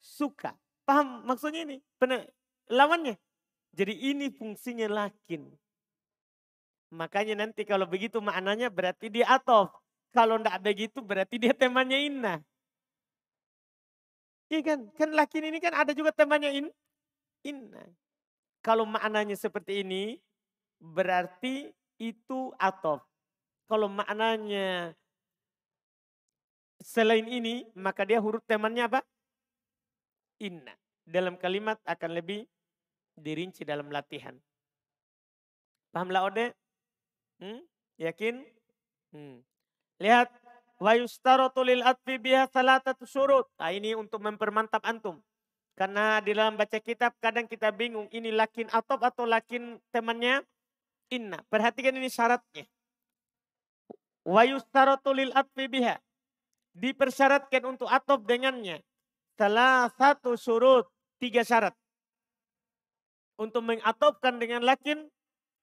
suka. 0.03 0.59
Paham 0.83 1.23
maksudnya 1.23 1.63
ini? 1.63 1.79
Benar. 2.03 2.27
Lawannya. 2.67 3.15
Jadi 3.71 3.95
ini 4.11 4.27
fungsinya 4.35 4.91
lakin. 4.91 5.47
Makanya 6.91 7.47
nanti 7.47 7.63
kalau 7.63 7.87
begitu 7.87 8.19
maknanya 8.19 8.75
berarti 8.75 9.07
dia 9.07 9.31
atof. 9.31 9.71
Kalau 10.11 10.43
tidak 10.43 10.59
begitu 10.67 10.99
berarti 10.99 11.39
dia 11.39 11.55
temannya 11.55 12.11
inna. 12.11 12.35
Iya 14.51 14.75
kan? 14.75 14.79
Kan 14.99 15.15
lakin 15.15 15.47
ini 15.47 15.63
kan 15.63 15.71
ada 15.79 15.95
juga 15.95 16.11
temannya 16.11 16.51
in, 16.59 16.67
inna. 17.47 17.87
Kalau 18.67 18.83
maknanya 18.83 19.39
seperti 19.39 19.87
ini, 19.87 20.19
berarti 20.83 21.71
itu 22.03 22.51
atof. 22.59 23.07
Kalau 23.71 23.87
maknanya 23.87 24.99
selain 26.81 27.29
ini, 27.29 27.69
maka 27.77 28.03
dia 28.09 28.19
huruf 28.19 28.43
temannya 28.49 28.89
apa? 28.89 29.01
Inna. 30.41 30.75
Dalam 31.05 31.37
kalimat 31.37 31.81
akan 31.85 32.11
lebih 32.17 32.49
dirinci 33.17 33.65
dalam 33.65 33.93
latihan. 33.93 34.37
Pahamlah 35.93 36.27
Ode? 36.27 36.47
Hmm? 37.41 37.61
Yakin? 38.01 38.41
Hmm. 39.13 39.43
Lihat 40.01 40.31
Wa 40.81 40.97
yustaratu 40.97 41.61
lil 41.61 41.85
atfi 41.85 42.17
biha 42.17 42.49
salatatu 42.49 43.05
syurut. 43.05 43.45
Nah 43.61 43.69
ini 43.69 43.93
untuk 43.93 44.25
mempermantap 44.25 44.81
antum. 44.89 45.21
Karena 45.77 46.25
di 46.25 46.33
dalam 46.33 46.57
baca 46.57 46.81
kitab 46.81 47.13
kadang 47.21 47.45
kita 47.45 47.69
bingung 47.69 48.09
ini 48.13 48.33
lakin 48.33 48.69
atop 48.73 49.05
atau 49.05 49.29
lakin 49.29 49.77
temannya 49.93 50.41
inna. 51.13 51.45
Perhatikan 51.53 51.93
ini 51.93 52.09
syaratnya. 52.09 52.65
Wa 54.25 54.49
yustaratu 54.49 55.13
lil 55.13 55.37
atfi 55.37 55.69
biha. 55.69 56.01
Dipersyaratkan 56.75 57.63
untuk 57.67 57.91
atop 57.91 58.25
dengannya. 58.25 58.81
Salah 59.35 59.91
satu 59.97 60.37
surut, 60.37 60.87
tiga 61.19 61.43
syarat. 61.43 61.75
Untuk 63.41 63.65
mengatopkan 63.65 64.37
dengan 64.37 64.63
lakin, 64.63 65.09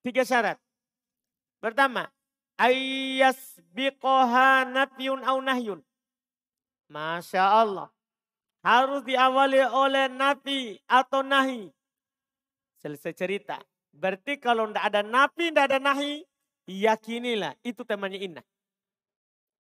tiga 0.02 0.26
syarat. 0.26 0.58
Pertama, 1.62 2.10
ayas 2.58 3.62
biqoha 3.72 4.66
nafyun 4.66 5.22
au 5.24 5.38
nahyun. 5.40 5.80
Masya 6.90 7.44
Allah. 7.44 7.88
Harus 8.66 9.06
diawali 9.06 9.64
oleh 9.64 10.12
nafi 10.12 10.82
atau 10.90 11.24
nahi. 11.24 11.72
Selesai 12.82 13.14
cerita. 13.16 13.62
Berarti 13.96 14.38
kalau 14.38 14.68
tidak 14.70 14.86
ada 14.92 15.02
nafi, 15.02 15.50
tidak 15.50 15.66
ada 15.72 15.80
nahi, 15.80 16.26
yakinilah 16.68 17.56
itu 17.64 17.82
temannya 17.88 18.20
inna. 18.22 18.42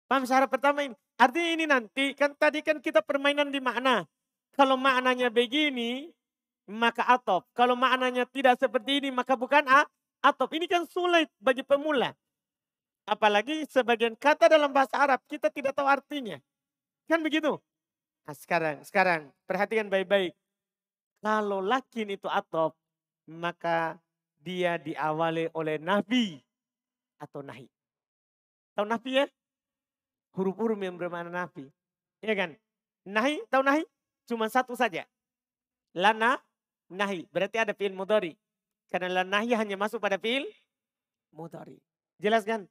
Paham 0.07 0.23
syarat 0.23 0.47
pertama 0.47 0.87
ini? 0.87 0.95
Artinya 1.19 1.51
ini 1.51 1.65
nanti, 1.67 2.15
kan 2.15 2.31
tadi 2.39 2.63
kan 2.63 2.79
kita 2.79 3.03
permainan 3.03 3.51
di 3.51 3.59
makna. 3.59 4.07
Kalau 4.55 4.79
maknanya 4.79 5.27
begini, 5.27 6.09
maka 6.67 7.03
atop. 7.03 7.43
Kalau 7.51 7.75
maknanya 7.75 8.23
tidak 8.27 8.55
seperti 8.59 9.03
ini, 9.03 9.09
maka 9.11 9.35
bukan 9.35 9.67
a, 9.67 9.83
atop. 10.23 10.51
Ini 10.55 10.65
kan 10.65 10.87
sulit 10.87 11.27
bagi 11.43 11.61
pemula. 11.61 12.15
Apalagi 13.07 13.67
sebagian 13.67 14.15
kata 14.15 14.51
dalam 14.51 14.71
bahasa 14.71 14.99
Arab, 14.99 15.19
kita 15.27 15.51
tidak 15.51 15.75
tahu 15.75 15.87
artinya. 15.87 16.39
Kan 17.07 17.23
begitu? 17.23 17.55
Nah 18.27 18.35
sekarang, 18.35 18.83
sekarang 18.83 19.31
perhatikan 19.47 19.87
baik-baik. 19.87 20.35
Kalau 21.23 21.63
lakin 21.63 22.15
itu 22.19 22.27
atop, 22.27 22.75
maka 23.27 23.95
dia 24.43 24.75
diawali 24.75 25.51
oleh 25.55 25.79
nabi 25.79 26.39
atau 27.19 27.39
nahi. 27.39 27.67
Tahu 28.75 28.85
nabi 28.87 29.23
ya? 29.23 29.25
Huruf-huruf 30.35 30.79
yang 30.79 30.97
bermakna 30.97 31.29
nafi. 31.29 31.69
Ya 32.23 32.33
kan? 32.33 32.57
Nahi, 33.07 33.39
tahu 33.47 33.63
nahi? 33.63 33.83
Cuma 34.27 34.51
satu 34.51 34.75
saja. 34.75 35.07
Lana, 35.95 36.41
nahi. 36.91 37.23
Berarti 37.31 37.61
ada 37.61 37.71
fi'il 37.71 37.95
mudari. 37.95 38.35
Karena 38.91 39.21
lana 39.23 39.39
nahi 39.39 39.55
hanya 39.55 39.79
masuk 39.79 40.03
pada 40.03 40.19
fi'il 40.19 40.43
mudari. 41.31 41.79
Jelas 42.19 42.43
kan? 42.43 42.67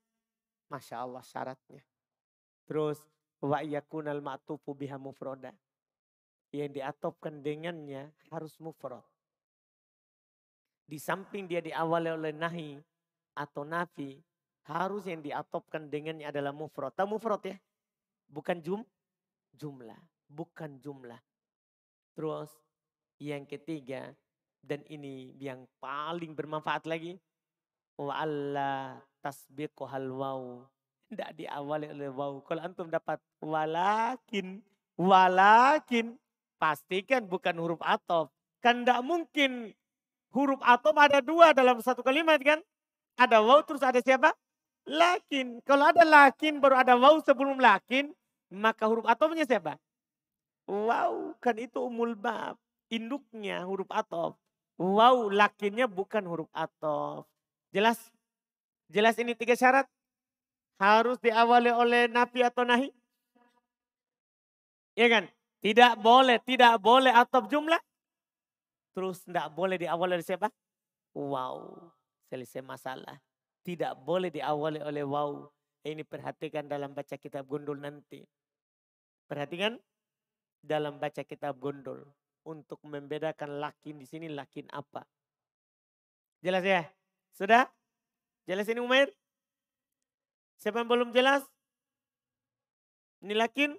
Masya 0.69 1.07
Allah 1.07 1.23
syaratnya. 1.23 1.81
Terus, 2.66 2.99
wa 3.40 3.62
yakunal 3.62 4.21
ma'tufu 4.21 4.75
biha 4.75 4.99
mufroda. 4.99 5.55
Yang 6.51 6.83
diatopkan 6.83 7.45
dengannya 7.45 8.11
harus 8.33 8.59
mufrod. 8.59 9.05
Di 10.87 10.99
samping 11.03 11.51
dia 11.51 11.59
diawali 11.59 12.14
oleh 12.14 12.33
nahi 12.35 12.79
atau 13.35 13.66
nafi, 13.66 14.23
harus 14.66 15.07
yang 15.07 15.22
diatopkan 15.22 15.87
dengannya 15.87 16.26
adalah 16.26 16.50
mufrad. 16.50 16.90
Tahu 16.98 17.16
mufrad 17.16 17.42
ya? 17.46 17.57
Bukan 18.26 18.59
jum, 18.59 18.83
jumlah. 19.55 19.98
Bukan 20.26 20.83
jumlah. 20.83 21.18
Terus 22.18 22.50
yang 23.22 23.46
ketiga, 23.46 24.11
dan 24.66 24.83
ini 24.90 25.38
yang 25.38 25.62
paling 25.79 26.35
bermanfaat 26.35 26.90
lagi. 26.90 27.14
Wa 27.94 28.26
alla 28.26 28.98
tasbiqu 29.22 29.87
hal 29.87 30.11
waw. 30.11 30.66
Tidak 31.07 31.38
diawali 31.38 31.87
oleh 31.94 32.11
waw. 32.11 32.42
Kalau 32.42 32.66
antum 32.66 32.90
dapat 32.90 33.22
walakin, 33.38 34.59
walakin. 34.98 36.18
Pastikan 36.57 37.29
bukan 37.29 37.55
huruf 37.61 37.79
atop. 37.85 38.33
Kan 38.64 38.83
tidak 38.83 39.05
mungkin 39.07 39.76
huruf 40.35 40.59
atop 40.64 40.96
ada 40.98 41.22
dua 41.22 41.55
dalam 41.55 41.79
satu 41.79 42.02
kalimat 42.02 42.42
kan. 42.42 42.59
Ada 43.14 43.38
waw 43.38 43.62
terus 43.62 43.85
ada 43.85 44.02
siapa? 44.02 44.35
Lakin. 44.87 45.59
Kalau 45.66 45.90
ada 45.90 46.07
lakin 46.07 46.62
baru 46.62 46.79
ada 46.79 46.94
waw 46.94 47.18
sebelum 47.20 47.59
lakin. 47.59 48.14
Maka 48.46 48.87
huruf 48.87 49.03
atofnya 49.11 49.42
siapa? 49.42 49.75
Wow, 50.70 51.35
kan 51.42 51.59
itu 51.59 51.83
umul 51.83 52.14
bab. 52.14 52.55
Induknya 52.87 53.66
huruf 53.66 53.90
atof. 53.90 54.38
Wow, 54.79 55.27
lakinnya 55.35 55.90
bukan 55.90 56.22
huruf 56.31 56.46
atof. 56.55 57.27
Jelas? 57.75 57.99
Jelas 58.87 59.18
ini 59.18 59.35
tiga 59.35 59.59
syarat? 59.59 59.90
Harus 60.79 61.18
diawali 61.18 61.75
oleh 61.75 62.07
nafi 62.07 62.46
atau 62.46 62.62
nahi? 62.62 62.94
Ya 64.94 65.11
kan? 65.11 65.27
Tidak 65.59 65.99
boleh, 65.99 66.38
tidak 66.46 66.79
boleh 66.79 67.11
atof 67.11 67.51
jumlah. 67.51 67.83
Terus 68.94 69.27
tidak 69.27 69.51
boleh 69.51 69.75
diawali 69.83 70.14
oleh 70.14 70.27
siapa? 70.27 70.46
Wow, 71.16 71.90
selesai 72.31 72.62
masalah. 72.62 73.26
Tidak 73.66 73.98
boleh 74.07 74.31
diawali 74.31 74.79
oleh 74.79 75.02
wow. 75.02 75.42
Ini 75.83 76.07
perhatikan 76.07 76.70
dalam 76.70 76.94
baca 76.94 77.18
kitab 77.18 77.50
gondol 77.50 77.83
nanti. 77.83 78.22
Perhatikan 79.26 79.74
dalam 80.62 81.02
baca 81.02 81.26
kitab 81.26 81.59
gondol. 81.59 82.07
Untuk 82.46 82.79
membedakan 82.87 83.59
lakin 83.59 83.98
di 83.98 84.07
sini 84.07 84.31
lakin 84.31 84.70
apa. 84.70 85.02
Jelas 86.46 86.62
ya? 86.62 86.87
Sudah? 87.35 87.66
Jelas 88.46 88.70
ini 88.70 88.79
Umair? 88.79 89.11
Siapa 90.62 90.79
yang 90.79 90.87
belum 90.87 91.11
jelas? 91.11 91.42
Ini 93.26 93.35
lakin? 93.35 93.74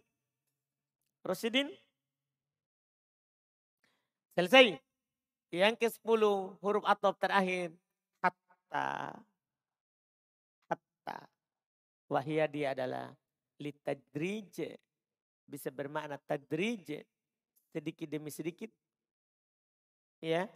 Rosidin? 1.24 1.72
Selesai. 4.36 4.76
Yang 5.56 5.80
ke-10 5.80 6.22
huruf 6.60 6.84
atop 6.84 7.16
terakhir. 7.24 7.72
Hatta. 8.20 9.16
Wahia 12.08 12.48
dia 12.48 12.72
adalah 12.72 13.12
litadrij. 13.60 14.80
Bisa 15.48 15.72
bermakna 15.72 16.20
tadrij. 16.20 17.04
Sedikit 17.72 18.08
demi 18.08 18.32
sedikit. 18.32 18.72
Ya. 20.24 20.48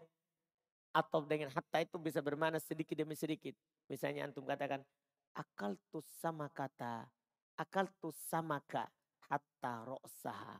Atau 0.92 1.24
dengan 1.24 1.52
hatta 1.52 1.80
itu 1.80 1.96
bisa 1.96 2.20
bermakna 2.20 2.60
sedikit 2.60 2.96
demi 2.96 3.16
sedikit. 3.16 3.56
Misalnya 3.88 4.28
antum 4.28 4.44
katakan. 4.48 4.84
Akal 5.32 5.80
tu 5.88 6.04
sama 6.20 6.52
kata. 6.52 7.08
Akal 7.56 7.88
tu 8.00 8.12
sama 8.12 8.60
ka. 8.68 8.88
Hatta 9.32 9.88
ro'saha. 9.88 10.60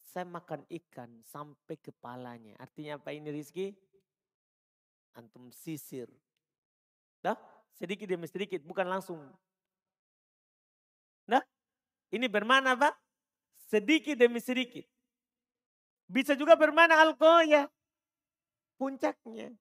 Saya 0.00 0.24
makan 0.24 0.64
ikan 0.68 1.20
sampai 1.22 1.76
kepalanya. 1.76 2.56
Artinya 2.56 2.96
apa 2.96 3.12
ini 3.12 3.28
Rizki? 3.28 3.76
Antum 5.12 5.52
sisir. 5.52 6.08
Dah? 7.20 7.36
sedikit 7.80 8.04
demi 8.04 8.28
sedikit, 8.28 8.60
bukan 8.60 8.84
langsung. 8.84 9.20
Ini 12.10 12.26
bermana 12.26 12.74
apa? 12.74 12.90
Sedikit 13.70 14.18
demi 14.18 14.42
sedikit. 14.42 14.82
Bisa 16.10 16.34
juga 16.34 16.58
bermana 16.58 16.98
algoya, 16.98 17.70
puncaknya. 18.74 19.54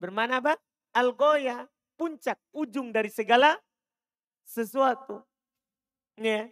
Bermana 0.00 0.40
apa? 0.40 0.56
Algoya, 0.96 1.68
puncak, 2.00 2.40
ujung 2.56 2.88
dari 2.96 3.12
segala 3.12 3.60
sesuatu. 4.48 5.20
Ya. 6.16 6.48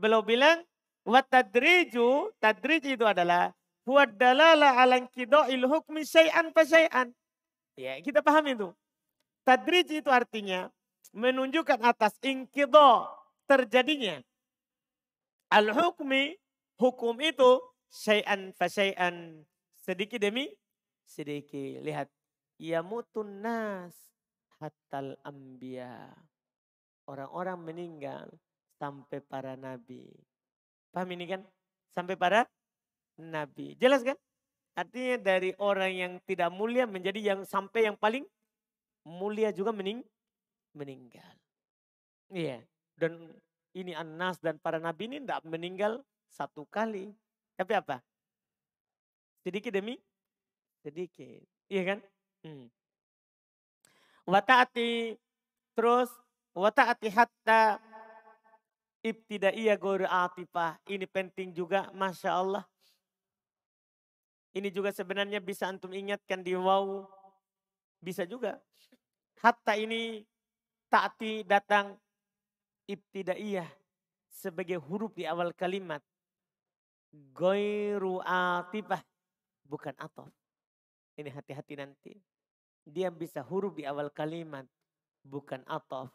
Beliau 0.00 0.24
bilang, 0.24 0.64
wa 1.04 1.20
tadriju, 1.20 2.32
tadrij 2.40 2.96
itu 2.96 3.04
adalah 3.04 3.52
huwa 3.84 4.08
dalala 4.08 4.80
ala 4.80 4.96
il 5.52 5.64
hukmi 5.68 6.00
syai'an 6.08 6.48
fa 6.56 6.64
syai'an. 6.64 7.12
Ya, 7.76 8.00
kita 8.00 8.24
paham 8.24 8.48
itu. 8.48 8.68
Tadrij 9.44 9.92
itu 9.92 10.08
artinya 10.08 10.72
menunjukkan 11.12 11.84
atas 11.84 12.16
ingkido 12.24 13.19
terjadinya. 13.50 14.22
Al-hukmi, 15.50 16.38
hukum 16.78 17.18
itu 17.18 17.58
syai'an 17.90 18.54
fa 18.54 18.70
syai'an. 18.70 19.42
Sedikit 19.82 20.22
demi 20.22 20.46
sedikit. 21.10 21.82
Lihat. 21.82 22.06
Yamutun 22.60 23.42
nas 23.42 23.96
hatal 24.62 25.18
ambia. 25.26 26.14
Orang-orang 27.10 27.58
meninggal 27.58 28.30
sampai 28.78 29.18
para 29.18 29.58
nabi. 29.58 30.06
Paham 30.94 31.10
ini 31.18 31.26
kan? 31.26 31.42
Sampai 31.90 32.14
para 32.14 32.46
nabi. 33.18 33.74
Jelas 33.80 34.06
kan? 34.06 34.14
Artinya 34.78 35.18
dari 35.18 35.50
orang 35.58 35.92
yang 35.92 36.12
tidak 36.22 36.54
mulia 36.54 36.86
menjadi 36.86 37.34
yang 37.34 37.40
sampai 37.42 37.90
yang 37.90 37.98
paling 37.98 38.22
mulia 39.02 39.50
juga 39.50 39.74
mening 39.74 40.06
meninggal. 40.70 41.34
Iya. 42.30 42.62
Dan 43.00 43.32
ini 43.72 43.96
Anas 43.96 44.36
dan 44.44 44.60
para 44.60 44.76
nabi 44.76 45.08
ini 45.08 45.24
tidak 45.24 45.40
meninggal 45.48 46.04
satu 46.28 46.68
kali. 46.68 47.16
Tapi 47.56 47.72
apa? 47.72 48.04
Sedikit 49.40 49.72
demi 49.72 49.96
sedikit. 50.84 51.40
Iya 51.72 51.82
kan? 51.96 51.98
Hmm. 52.44 52.68
Wataati 54.28 55.16
terus 55.72 56.12
wataati 56.52 57.08
hatta 57.08 57.80
ibtidaiyah 59.00 59.80
guru 59.80 60.04
atifah. 60.04 60.76
Ini 60.84 61.08
penting 61.08 61.56
juga 61.56 61.88
Masya 61.96 62.30
Allah. 62.36 62.64
Ini 64.50 64.68
juga 64.74 64.90
sebenarnya 64.90 65.38
bisa 65.38 65.70
antum 65.70 65.94
ingatkan 65.94 66.42
di 66.42 66.58
waw. 66.58 67.06
Bisa 68.02 68.26
juga. 68.26 68.58
Hatta 69.40 69.78
ini 69.78 70.26
taati 70.90 71.46
datang 71.46 71.96
ibtidaiyah 72.90 73.70
sebagai 74.26 74.82
huruf 74.82 75.14
di 75.14 75.22
awal 75.28 75.54
kalimat. 75.54 76.02
Goiru 77.30 78.18
atifah. 78.26 79.02
Bukan 79.66 79.94
atof. 79.98 80.30
Ini 81.14 81.30
hati-hati 81.30 81.74
nanti. 81.78 82.12
Dia 82.82 83.10
bisa 83.14 83.38
huruf 83.46 83.78
di 83.78 83.86
awal 83.86 84.10
kalimat. 84.10 84.66
Bukan 85.22 85.62
atof. 85.70 86.10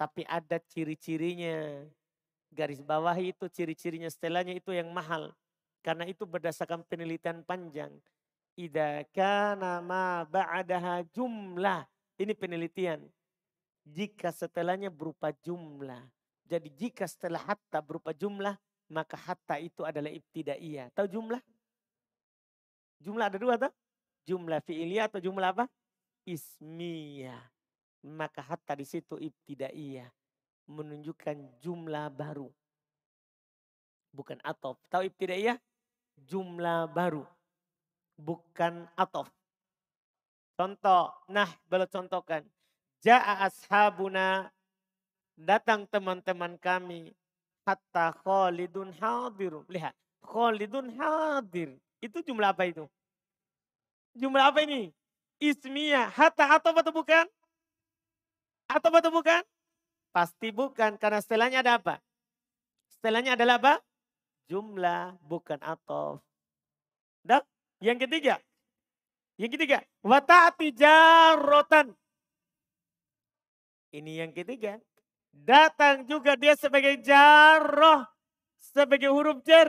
Tapi 0.00 0.24
ada 0.24 0.56
ciri-cirinya. 0.56 1.84
Garis 2.52 2.80
bawah 2.84 3.16
itu 3.16 3.48
ciri-cirinya 3.48 4.08
setelahnya 4.08 4.56
itu 4.56 4.72
yang 4.72 4.88
mahal. 4.92 5.32
Karena 5.84 6.08
itu 6.08 6.24
berdasarkan 6.24 6.84
penelitian 6.88 7.44
panjang. 7.44 7.92
Ida 8.56 9.04
kana 9.12 9.80
ma 9.80 10.24
ba'daha 10.24 11.04
jumlah. 11.12 11.84
Ini 12.20 12.32
penelitian. 12.36 13.00
Jika 13.82 14.30
setelahnya 14.30 14.88
berupa 14.88 15.34
jumlah. 15.42 16.02
Jadi 16.46 16.68
jika 16.70 17.08
setelah 17.08 17.42
hatta 17.42 17.82
berupa 17.82 18.14
jumlah, 18.14 18.54
maka 18.92 19.16
hatta 19.16 19.58
itu 19.58 19.82
adalah 19.82 20.12
ibtidaiyah. 20.12 20.92
Tahu 20.94 21.08
jumlah? 21.08 21.40
Jumlah 23.02 23.26
ada 23.26 23.38
dua 23.40 23.54
tuh. 23.58 23.72
Jumlah 24.22 24.62
fi'iliyah 24.62 25.10
atau 25.10 25.18
jumlah 25.18 25.48
apa? 25.50 25.64
Ismiyah. 26.22 27.42
Maka 28.06 28.42
hatta 28.44 28.78
di 28.78 28.86
situ 28.86 29.18
ibtidaiyah. 29.18 30.06
Menunjukkan 30.70 31.58
jumlah 31.58 32.06
baru. 32.14 32.46
Bukan 34.14 34.38
atof. 34.46 34.78
Tahu 34.86 35.10
ibtidaiyah? 35.10 35.58
jumlah 36.26 36.90
baru. 36.92 37.24
Bukan 38.18 38.86
atof. 38.94 39.28
Contoh, 40.52 41.10
nah 41.32 41.48
boleh 41.66 41.88
contohkan. 41.88 42.44
Ja'a 43.02 43.50
ashabuna, 43.50 44.50
datang 45.34 45.84
teman-teman 45.90 46.54
kami. 46.58 47.10
Hatta 47.66 48.14
khalidun 48.22 48.94
hadir. 48.98 49.62
Lihat, 49.70 49.94
khalidun 50.22 50.94
hadir. 50.94 51.78
Itu 52.02 52.22
jumlah 52.22 52.54
apa 52.54 52.66
itu? 52.66 52.86
Jumlah 54.18 54.50
apa 54.50 54.62
ini? 54.66 54.90
Ismiyah. 55.38 56.10
Hatta 56.10 56.58
atau 56.58 56.74
atau 56.74 56.94
bukan? 56.94 57.26
Atau 58.70 58.90
atau 58.94 59.10
bukan? 59.10 59.42
Pasti 60.14 60.50
bukan, 60.54 60.98
karena 60.98 61.18
setelahnya 61.22 61.62
ada 61.62 61.78
apa? 61.78 61.94
Setelahnya 62.90 63.34
adalah 63.34 63.58
apa? 63.58 63.74
jumlah 64.52 65.16
bukan 65.24 65.56
atof. 65.64 66.20
Dan 67.24 67.40
yang 67.80 67.96
ketiga, 67.96 68.36
yang 69.40 69.48
ketiga, 69.48 69.80
wata'ati 70.04 70.74
jarotan. 70.76 71.96
Ini 73.92 74.24
yang 74.24 74.32
ketiga. 74.32 74.80
Datang 75.32 76.08
juga 76.08 76.32
dia 76.36 76.56
sebagai 76.56 76.96
jaroh, 77.04 78.08
sebagai 78.56 79.12
huruf 79.12 79.44
jar. 79.44 79.68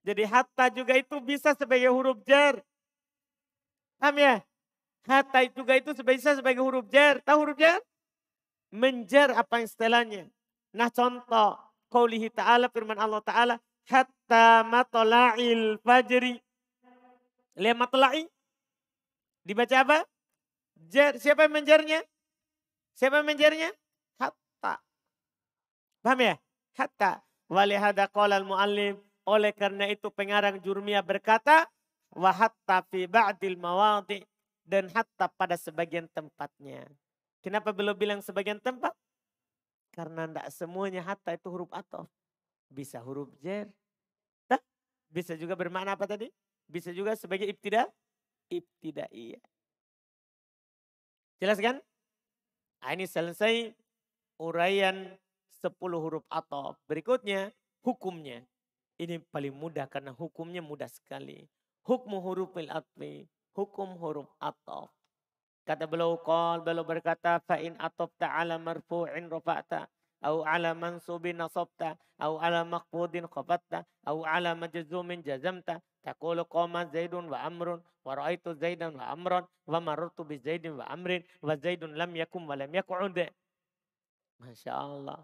Jadi 0.00 0.24
hatta 0.24 0.72
juga 0.72 0.96
itu 0.96 1.20
bisa 1.20 1.52
sebagai 1.52 1.92
huruf 1.92 2.24
jar. 2.24 2.64
Paham 4.00 4.16
ya? 4.16 4.40
Hatta 5.04 5.44
juga 5.52 5.76
itu 5.76 5.92
bisa 6.00 6.32
sebagai 6.32 6.64
huruf 6.64 6.88
jar. 6.88 7.20
Tahu 7.20 7.38
huruf 7.44 7.60
jar? 7.60 7.80
Menjar 8.72 9.36
apa 9.36 9.60
yang 9.60 9.68
setelahnya. 9.68 10.24
Nah 10.72 10.88
contoh, 10.88 11.60
Qaulihi 11.92 12.32
ta'ala 12.32 12.72
firman 12.72 12.96
Allah 12.96 13.20
ta'ala 13.20 13.56
hatta 13.84 14.64
matola'il 14.64 15.76
fajri. 15.84 16.40
Lihat 17.60 17.76
matola'i. 17.76 18.24
Dibaca 19.44 19.76
apa? 19.84 19.98
Jar. 20.88 21.20
Siapa 21.20 21.44
yang 21.44 21.60
menjarnya? 21.60 22.00
Siapa 22.94 23.24
menjarnya? 23.24 23.70
Hatta. 24.20 24.80
Paham 26.04 26.20
ya? 26.20 26.34
Hatta. 26.76 27.22
Walihada 27.50 28.06
qala 28.10 28.38
al-muallim. 28.38 29.00
Oleh 29.26 29.52
karena 29.52 29.88
itu 29.90 30.08
pengarang 30.12 30.58
jurmiyah 30.60 31.04
berkata. 31.04 31.68
Wa 32.10 32.34
hatta 32.34 32.82
fi 32.90 33.06
ba'dil 33.06 33.56
mawadi. 33.56 34.22
Dan 34.64 34.90
hatta 34.92 35.26
pada 35.32 35.58
sebagian 35.58 36.06
tempatnya. 36.12 36.86
Kenapa 37.40 37.72
belum 37.72 37.96
bilang 37.96 38.20
sebagian 38.20 38.60
tempat? 38.60 38.92
Karena 39.90 40.28
tidak 40.28 40.48
semuanya 40.54 41.02
hatta 41.02 41.34
itu 41.34 41.50
huruf 41.50 41.72
atof. 41.74 42.06
Bisa 42.70 43.02
huruf 43.02 43.32
jer. 43.42 43.66
Nah, 44.46 44.60
bisa 45.10 45.34
juga 45.34 45.58
bermakna 45.58 45.98
apa 45.98 46.06
tadi? 46.06 46.30
Bisa 46.70 46.94
juga 46.94 47.18
sebagai 47.18 47.50
ibtida. 47.50 47.90
Ibtidaiyah. 48.50 49.42
Jelas 51.40 51.58
kan? 51.58 51.82
Nah, 52.80 52.96
ini 52.96 53.04
selesai 53.04 53.76
uraian 54.40 55.12
10 55.60 55.76
huruf 56.00 56.24
atau 56.32 56.72
Berikutnya 56.88 57.52
hukumnya. 57.84 58.40
Ini 59.00 59.20
paling 59.32 59.52
mudah 59.56 59.88
karena 59.88 60.12
hukumnya 60.12 60.60
mudah 60.60 60.88
sekali. 60.88 61.48
Hukmu 61.84 62.20
huruf 62.20 62.52
atfi. 62.56 63.28
Hukum 63.56 63.96
huruf 63.96 64.28
atau. 64.40 64.88
Kata 65.64 65.84
beliau 65.84 66.20
qal 66.20 66.64
beliau 66.64 66.84
berkata 66.84 67.40
fa 67.44 67.60
in 67.60 67.76
atafta 67.76 68.32
ala 68.32 68.56
marfu'in 68.56 69.28
rafa'ta 69.28 69.88
au 70.24 70.44
ala 70.44 70.76
mansubin 70.76 71.36
nasabta 71.36 71.96
au 72.20 72.36
ala 72.40 72.64
maqbudin 72.64 73.28
qafatta 73.28 73.84
au 74.04 74.24
ala 74.24 74.52
majzumin 74.56 75.24
jazamta 75.24 75.80
taqulu 76.02 76.44
qama 76.48 76.86
zaidun 76.88 77.28
wa 77.28 77.38
amrun 77.44 77.80
wa 78.04 78.12
ra'aitu 78.16 78.56
zaidan 78.56 78.96
wa 78.96 79.04
amran 79.12 79.44
wa 79.68 79.78
marartu 79.80 80.24
bi 80.24 80.40
zaidin 80.40 80.76
wa 80.80 80.84
amrin 80.88 81.24
wa 81.44 81.56
zaidun 81.56 81.92
lam 81.96 82.10
yakum 82.16 82.46
wa 82.48 82.56
lam 82.56 82.72
yaq'ud 82.72 83.28
Masya 84.40 84.72
Allah 84.72 85.20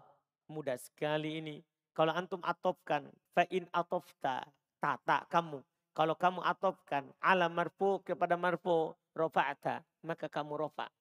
mudah 0.47 0.77
sekali 0.77 1.41
ini 1.41 1.55
kalau 1.97 2.13
antum 2.13 2.39
atofkan 2.45 3.09
fa 3.33 3.43
in 3.49 3.65
atofta 3.73 4.45
tata 4.77 5.25
kamu 5.33 5.65
kalau 5.97 6.13
kamu 6.13 6.45
atofkan 6.45 7.09
ala 7.17 7.49
marfu 7.49 7.97
kepada 8.05 8.37
marfu 8.37 8.93
rofa'ata 9.17 9.81
maka 10.05 10.29
kamu 10.29 10.69
rofa. 10.69 10.93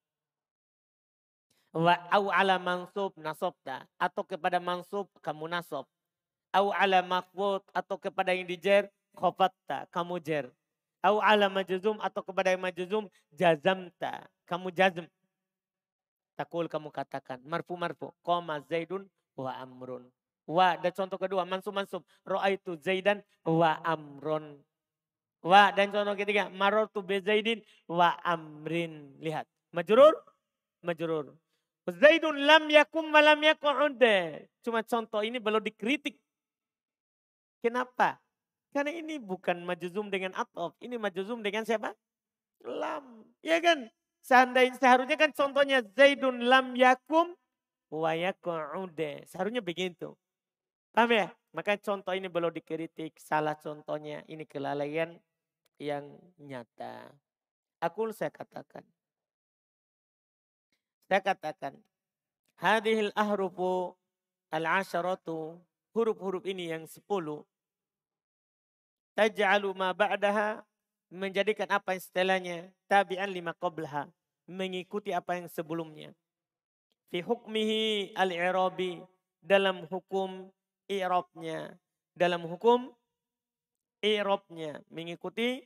Wa 1.76 2.00
au 2.08 2.32
ala 2.32 2.56
mansub 2.56 3.12
nasobta 3.20 3.84
atau 4.00 4.24
kepada 4.24 4.56
mansub 4.56 5.04
kamu 5.20 5.52
nasob. 5.52 5.84
Au 6.48 6.72
ala 6.72 7.04
makbut 7.04 7.60
atau 7.76 8.00
kepada 8.00 8.32
yang 8.32 8.48
dijer 8.48 8.88
khofatta 9.16 9.88
kamu 9.88 10.20
jer. 10.20 10.46
Au 11.00 11.18
ala 11.24 11.48
majzum 11.48 11.96
atau 12.04 12.20
kepada 12.20 12.52
yang 12.52 12.60
majzum 12.60 13.08
jazamta 13.32 14.28
kamu 14.44 14.68
jazm. 14.70 15.06
Takul 16.36 16.68
kamu 16.68 16.92
katakan 16.92 17.40
marfu 17.48 17.72
marfu 17.80 18.12
koma 18.20 18.60
zaidun 18.68 19.08
wa 19.32 19.56
amrun. 19.56 20.04
Wa 20.46 20.76
dan 20.78 20.92
contoh 20.94 21.18
kedua 21.18 21.42
mansub 21.48 21.74
mansub 21.74 22.04
ro'aitu 22.22 22.76
zaidan 22.78 23.24
wa 23.42 23.80
amrun. 23.82 24.60
Wa 25.40 25.72
dan 25.72 25.88
contoh 25.94 26.14
ketiga 26.18 26.52
marotu 26.52 27.00
bezaidin 27.00 27.64
wa 27.88 28.14
amrin. 28.22 29.16
Lihat. 29.22 29.48
Majrur, 29.72 30.14
majrur. 30.82 31.34
Zaidun 31.86 32.34
lam 32.46 32.66
yakum 32.66 33.14
wa 33.14 33.20
lam 33.22 33.38
yaku'ude. 33.42 34.50
Cuma 34.66 34.82
contoh 34.82 35.22
ini 35.22 35.38
belum 35.38 35.62
dikritik. 35.62 36.18
Kenapa? 37.62 38.18
Karena 38.76 38.92
ini 38.92 39.16
bukan 39.16 39.64
majuzum 39.64 40.12
dengan 40.12 40.36
atof. 40.36 40.76
Ini 40.84 41.00
majuzum 41.00 41.40
dengan 41.40 41.64
siapa? 41.64 41.96
Lam. 42.60 43.24
Ya 43.40 43.56
kan? 43.64 43.88
Seandainya 44.20 44.76
seharusnya 44.76 45.16
kan 45.16 45.32
contohnya 45.32 45.80
Zaidun 45.96 46.44
lam 46.44 46.76
yakum 46.76 47.32
wa 47.88 48.12
yaku'ude. 48.12 49.24
Seharusnya 49.32 49.64
begitu. 49.64 50.12
Paham 50.92 51.08
ya? 51.08 51.32
Maka 51.56 51.80
contoh 51.80 52.12
ini 52.12 52.28
belum 52.28 52.52
dikritik. 52.52 53.16
Salah 53.16 53.56
contohnya. 53.56 54.20
Ini 54.28 54.44
kelalaian 54.44 55.16
yang 55.80 56.12
nyata. 56.36 57.16
Aku 57.80 58.12
saya 58.12 58.28
katakan. 58.28 58.84
Saya 61.08 61.24
katakan, 61.24 61.72
hadhil 62.60 63.08
ahrufu 63.16 63.96
al-asharatu, 64.52 65.56
huruf-huruf 65.96 66.44
ini 66.44 66.74
yang 66.74 66.84
sepuluh, 66.84 67.46
taj'alu 69.16 69.72
ma 69.72 69.96
ba'daha, 69.96 70.60
menjadikan 71.08 71.66
apa 71.72 71.96
yang 71.96 72.02
setelahnya, 72.04 72.58
tabi'an 72.86 73.32
lima 73.32 73.56
qablaha, 73.56 74.06
mengikuti 74.44 75.10
apa 75.16 75.40
yang 75.40 75.48
sebelumnya. 75.48 76.12
Fi 77.08 77.24
hukmihi 77.24 78.12
al-i'rabi, 78.14 79.00
dalam 79.40 79.88
hukum 79.88 80.50
i'rabnya, 80.90 81.74
dalam 82.12 82.44
hukum 82.44 82.92
i'rabnya, 84.04 84.82
mengikuti 84.92 85.64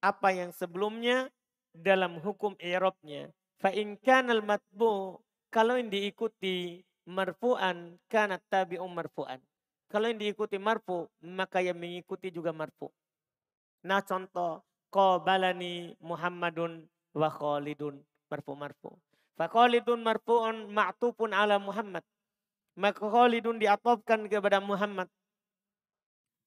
apa 0.00 0.30
yang 0.32 0.50
sebelumnya 0.54 1.28
dalam 1.74 2.22
hukum 2.22 2.56
i'rabnya. 2.62 3.28
Fa 3.58 3.74
in 3.74 3.98
kanal 4.00 4.40
matbu 4.40 5.18
kalau 5.50 5.76
yang 5.76 5.90
diikuti 5.90 6.84
marfu'an 7.08 7.98
kanat 8.06 8.42
tabi'um 8.46 8.90
marfu'an. 8.90 9.42
Kalau 9.86 10.10
yang 10.10 10.18
diikuti 10.18 10.58
marfu 10.58 11.06
maka 11.22 11.62
yang 11.62 11.78
mengikuti 11.78 12.34
juga 12.34 12.50
marfu. 12.50 12.90
Nah 13.86 14.02
contoh, 14.02 14.66
qabalani 14.90 15.94
Muhammadun 16.02 16.86
wa 17.14 17.30
Khalidun 17.30 18.02
marfu 18.26 18.52
marfu. 18.58 18.90
Fa 19.36 19.46
Khalidun 19.46 20.02
marfu'un 20.02 20.66
ma'tupun 20.72 21.30
ala 21.30 21.60
Muhammad. 21.62 22.02
Maka 22.76 23.04
Khalidun 23.04 23.62
diatopkan 23.62 24.26
kepada 24.26 24.58
Muhammad. 24.58 25.08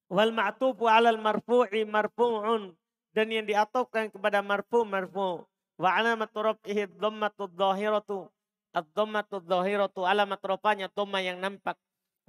Wal 0.10 0.34
ma'tufu 0.34 0.89
alal 0.89 1.21
marfu'i 1.21 1.86
marfu'un. 1.86 2.73
Dan 3.13 3.34
yang 3.34 3.45
diatopkan 3.45 4.10
kepada 4.13 4.41
marfu' 4.41 4.86
marfu' 4.86 5.45
Wa 5.80 5.95
alamatu 5.95 6.43
rab'ihi 6.43 6.91
dhammatu 6.99 7.47
dhahiratu. 7.56 8.28
Ad-dhammatu 8.75 9.39
dhahiratu 9.47 10.04
alamat 10.04 10.41
rupanya 10.43 10.91
dhamma 10.91 11.23
yang 11.23 11.39
nampak. 11.39 11.80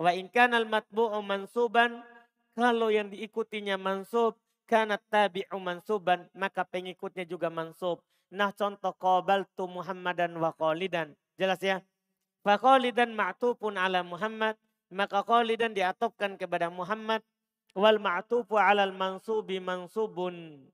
Wa 0.00 0.16
in 0.16 0.32
kana 0.32 0.56
al-matbu'u 0.64 1.20
mansuban. 1.20 2.00
Kalau 2.56 2.88
yang 2.88 3.12
diikutinya 3.12 3.76
mansub. 3.76 4.40
Kana 4.64 4.96
tabi'u 4.96 5.60
mansuban. 5.60 6.24
Maka 6.32 6.64
pengikutnya 6.64 7.28
juga 7.28 7.52
mansub. 7.52 8.00
Nah 8.32 8.48
contoh 8.56 8.96
tu 9.52 9.64
Muhammadan 9.68 10.32
wa 10.40 10.56
qalidan. 10.56 11.12
Jelas 11.36 11.60
ya? 11.60 11.84
Fa 12.40 12.56
qalidan 12.56 13.12
ma'tufun 13.12 13.76
ala 13.76 14.00
Muhammad. 14.00 14.56
Maka 14.88 15.20
qalidan 15.20 15.76
diatopkan 15.76 16.40
kepada 16.40 16.72
Muhammad. 16.72 17.20
Wal 17.76 18.00
ma'tufu 18.00 18.56
ala 18.56 18.88
al-mansubi 18.88 19.60
mansubun 19.60 20.64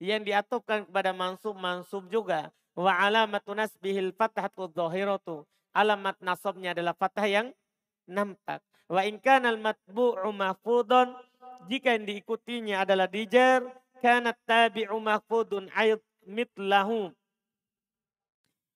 yang 0.00 0.24
diatupkan 0.24 0.88
kepada 0.88 1.12
mansub 1.12 1.52
mansub 1.54 2.08
juga 2.08 2.48
wa 2.72 2.96
alamatu 2.96 3.52
nasbihil 3.52 4.16
fathatu 4.16 4.72
dhahiratu 4.72 5.44
alamat 5.76 6.16
nasabnya 6.24 6.72
adalah 6.72 6.96
fathah 6.96 7.28
yang 7.28 7.46
nampak 8.08 8.64
wa 8.90 9.06
in 9.06 9.22
kana 9.22 9.54
al 9.54 9.58
matbu'u 9.62 10.34
mahfudun 10.34 11.14
jika 11.70 11.94
yang 11.94 12.04
diikutinya 12.10 12.82
adalah 12.82 13.06
dijar 13.06 13.62
kana 14.02 14.34
tabi'u 14.44 14.98
mahfudun 14.98 15.70
ayat 15.78 16.02
mitlahu 16.26 17.14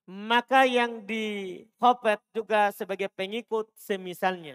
maka 0.07 0.68
yang 0.68 1.03
di 1.03 1.64
hopet 1.83 2.22
juga 2.31 2.70
sebagai 2.70 3.11
pengikut 3.11 3.66
semisalnya 3.74 4.55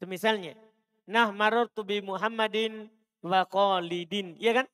semisalnya 0.00 0.56
nah 1.04 1.28
marartu 1.28 1.84
bi 1.84 2.00
Muhammadin 2.00 2.88
wa 3.20 3.44
qalidin 3.44 4.40
ya 4.40 4.56
kan 4.56 4.66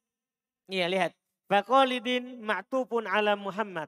Iya 0.67 0.87
lihat. 0.91 1.13
Faqalidin 1.47 2.43
ma'tufun 2.43 3.07
ala 3.07 3.39
Muhammad. 3.39 3.87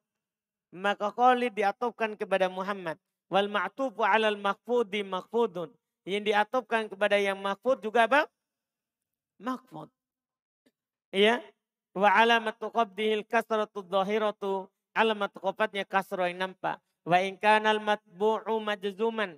Maka 0.70 1.10
Khalid 1.10 1.58
diatupkan 1.58 2.14
kepada 2.14 2.46
Muhammad. 2.46 3.00
Wal 3.28 3.48
ma'tufu 3.52 4.00
ala 4.04 4.32
al-makhfudi 4.32 5.04
makhfudun. 5.04 5.68
Yang 6.08 6.32
diatupkan 6.32 6.88
kepada 6.88 7.20
yang 7.20 7.36
makhfud 7.36 7.84
juga 7.84 8.08
apa? 8.08 8.24
Makhfud. 9.36 9.92
Iya. 11.12 11.44
Wa 11.92 12.12
alamatu 12.16 12.72
qabdihil 12.72 13.28
kasratu 13.28 13.84
dhahiratu. 13.84 14.68
Alamat 14.96 15.30
qabatnya 15.36 15.84
kasro 15.84 16.24
yang 16.24 16.48
nampak. 16.48 16.80
Wa 17.04 17.20
in 17.20 17.36
kanal 17.36 17.78
matbu'u 17.78 18.56
majzuman. 18.58 19.36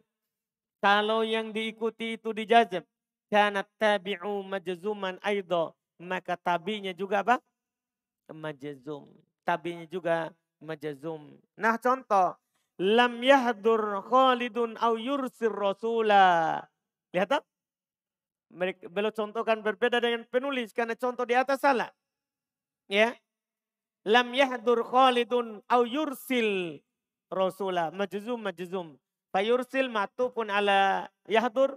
Kalau 0.80 1.26
yang 1.26 1.50
diikuti 1.50 2.16
itu 2.16 2.30
dijazab. 2.30 2.86
Kanat 3.30 3.66
tabi'u 3.78 4.42
majzuman 4.46 5.18
aidha 5.22 5.74
maka 6.00 6.34
tabinya 6.40 6.96
juga 6.96 7.20
apa? 7.20 7.36
Majazum. 8.32 9.04
Tabinya 9.44 9.84
juga 9.84 10.32
majazum. 10.64 11.36
Nah 11.60 11.76
contoh. 11.76 12.34
Lam 12.80 13.20
yahdur 13.20 14.00
khalidun 14.08 14.80
au 14.80 14.96
yursir 14.96 15.52
rasula. 15.52 16.64
Lihat 17.12 17.28
tak? 17.28 17.44
Beliau 18.88 19.12
contohkan 19.12 19.60
berbeda 19.60 20.00
dengan 20.00 20.24
penulis 20.24 20.72
karena 20.72 20.96
contoh 20.96 21.28
di 21.28 21.36
atas 21.36 21.60
salah. 21.60 21.92
Ya. 22.88 23.12
Lam 24.08 24.32
yahdur 24.32 24.80
khalidun 24.80 25.60
au 25.68 25.82
yursil 25.84 26.80
rasula. 27.28 27.92
Majazum, 27.92 28.40
majazum. 28.40 28.96
Fayursil 29.28 29.92
pun 30.32 30.48
ala 30.48 31.12
yahdur. 31.28 31.76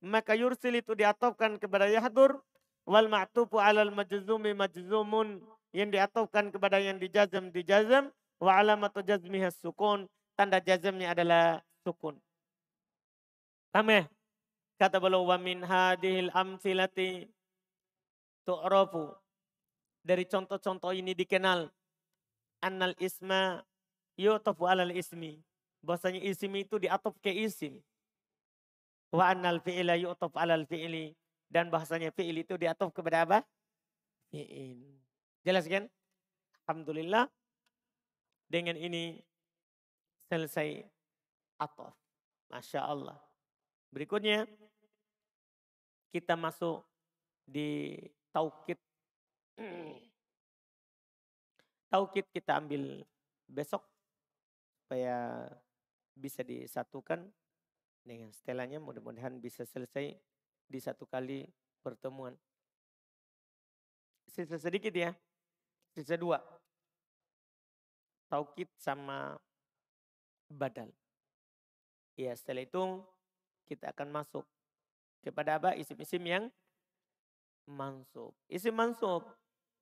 Maka 0.00 0.32
yursil 0.32 0.80
itu 0.80 0.96
diatopkan 0.96 1.60
kepada 1.60 1.86
yahdur 1.92 2.40
Wal 2.82 3.06
ma'tufu 3.06 3.62
alal 3.62 3.92
majzumi 3.94 4.56
majzumun. 4.56 5.44
Yang 5.76 5.88
diatofkan 5.92 6.48
kepada 6.50 6.80
yang 6.80 6.96
dijazam 6.96 7.52
dijazam. 7.52 8.08
Wa 8.40 8.58
alamatu 8.64 9.04
jazmiha 9.04 9.52
sukun. 9.52 10.08
Tanda 10.32 10.58
jazamnya 10.58 11.12
adalah 11.12 11.60
sukun. 11.84 12.16
Ya? 13.72 14.08
Kata 14.80 14.98
beliau 14.98 15.28
wa 15.28 15.38
min 15.38 15.62
hadihil 15.62 16.32
amsilati 16.34 17.30
tu'rafu. 18.42 19.14
Dari 20.02 20.26
contoh-contoh 20.26 20.90
ini 20.90 21.14
dikenal. 21.14 21.70
Annal 22.58 22.98
isma 22.98 23.62
yu'tafu 24.18 24.66
alal 24.66 24.90
ismi. 24.90 25.38
Bahasanya 25.82 26.18
isim 26.22 26.50
itu 26.58 26.78
diatop 26.78 27.14
ke 27.22 27.30
isim. 27.30 27.78
Wa 29.14 29.30
annal 29.30 29.60
fi'ila 29.62 29.94
yu'taf 29.98 30.34
alal 30.34 30.66
fi'ili. 30.66 31.14
Dan 31.52 31.68
bahasanya 31.68 32.10
fi'il 32.10 32.42
itu 32.42 32.56
diatuf 32.56 32.90
kepada 32.96 33.28
apa? 33.28 33.38
Fi'il. 34.32 34.80
Jelas 35.44 35.68
kan? 35.68 35.86
Alhamdulillah. 36.64 37.28
Dengan 38.48 38.74
ini 38.78 39.20
selesai 40.32 40.80
atof. 41.60 41.92
Masya 42.48 42.80
Allah. 42.88 43.20
Berikutnya 43.92 44.48
kita 46.08 46.40
masuk 46.40 46.80
di 47.44 48.00
taukid. 48.32 48.80
Taukid 51.92 52.24
kita 52.32 52.56
ambil 52.56 53.04
besok 53.44 53.84
supaya 54.80 55.44
bisa 56.16 56.40
disatukan 56.40 57.28
dengan 58.00 58.32
setelahnya 58.32 58.80
mudah-mudahan 58.80 59.36
bisa 59.36 59.68
selesai 59.68 60.16
di 60.64 60.78
satu 60.80 61.04
kali 61.04 61.44
pertemuan. 61.84 62.32
Sisa 64.24 64.56
sedikit 64.56 64.96
ya, 64.96 65.12
sisa 65.92 66.16
dua. 66.16 66.40
Taukid 68.32 68.72
sama 68.80 69.36
badal. 70.52 70.92
Ya 72.14 72.36
setelah 72.36 72.62
itu 72.62 73.00
kita 73.64 73.88
akan 73.90 74.12
masuk 74.12 74.44
kepada 75.24 75.56
apa? 75.56 75.72
Isim-isim 75.74 76.22
yang 76.22 76.44
mansub. 77.64 78.36
Isim 78.50 78.76
mansub 78.76 79.24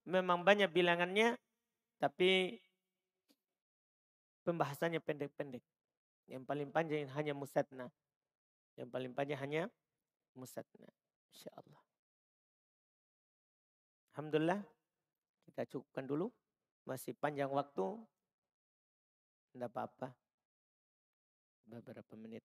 memang 0.07 0.41
banyak 0.41 0.69
bilangannya 0.71 1.37
tapi 2.01 2.57
pembahasannya 4.41 5.01
pendek-pendek. 5.03 5.61
Yang 6.25 6.43
paling 6.47 6.69
panjang 6.71 7.11
hanya 7.13 7.33
musatna. 7.35 7.91
Yang 8.79 8.89
paling 8.89 9.11
panjang 9.11 9.39
hanya 9.43 9.63
musatna. 10.33 10.87
Insya 11.35 11.51
Allah. 11.59 11.81
Alhamdulillah. 14.15 14.61
Kita 15.45 15.67
cukupkan 15.67 16.07
dulu. 16.07 16.31
Masih 16.87 17.13
panjang 17.19 17.51
waktu. 17.51 17.99
Tidak 19.51 19.67
apa-apa. 19.67 20.20
Beberapa 21.71 22.13
menit. 22.19 22.43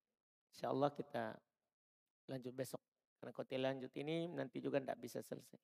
Insya 0.55 0.71
Allah 0.71 0.95
kita 0.95 1.35
lanjut 2.31 2.55
besok. 2.55 2.79
Karena 3.19 3.33
kalau 3.35 3.47
lanjut 3.51 3.93
ini 3.99 4.31
nanti 4.31 4.63
juga 4.63 4.79
tidak 4.79 5.03
bisa 5.03 5.19
selesai. 5.19 5.59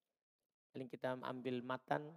Paling 0.75 0.89
kita 0.91 1.15
ambil 1.23 1.63
matan 1.63 2.11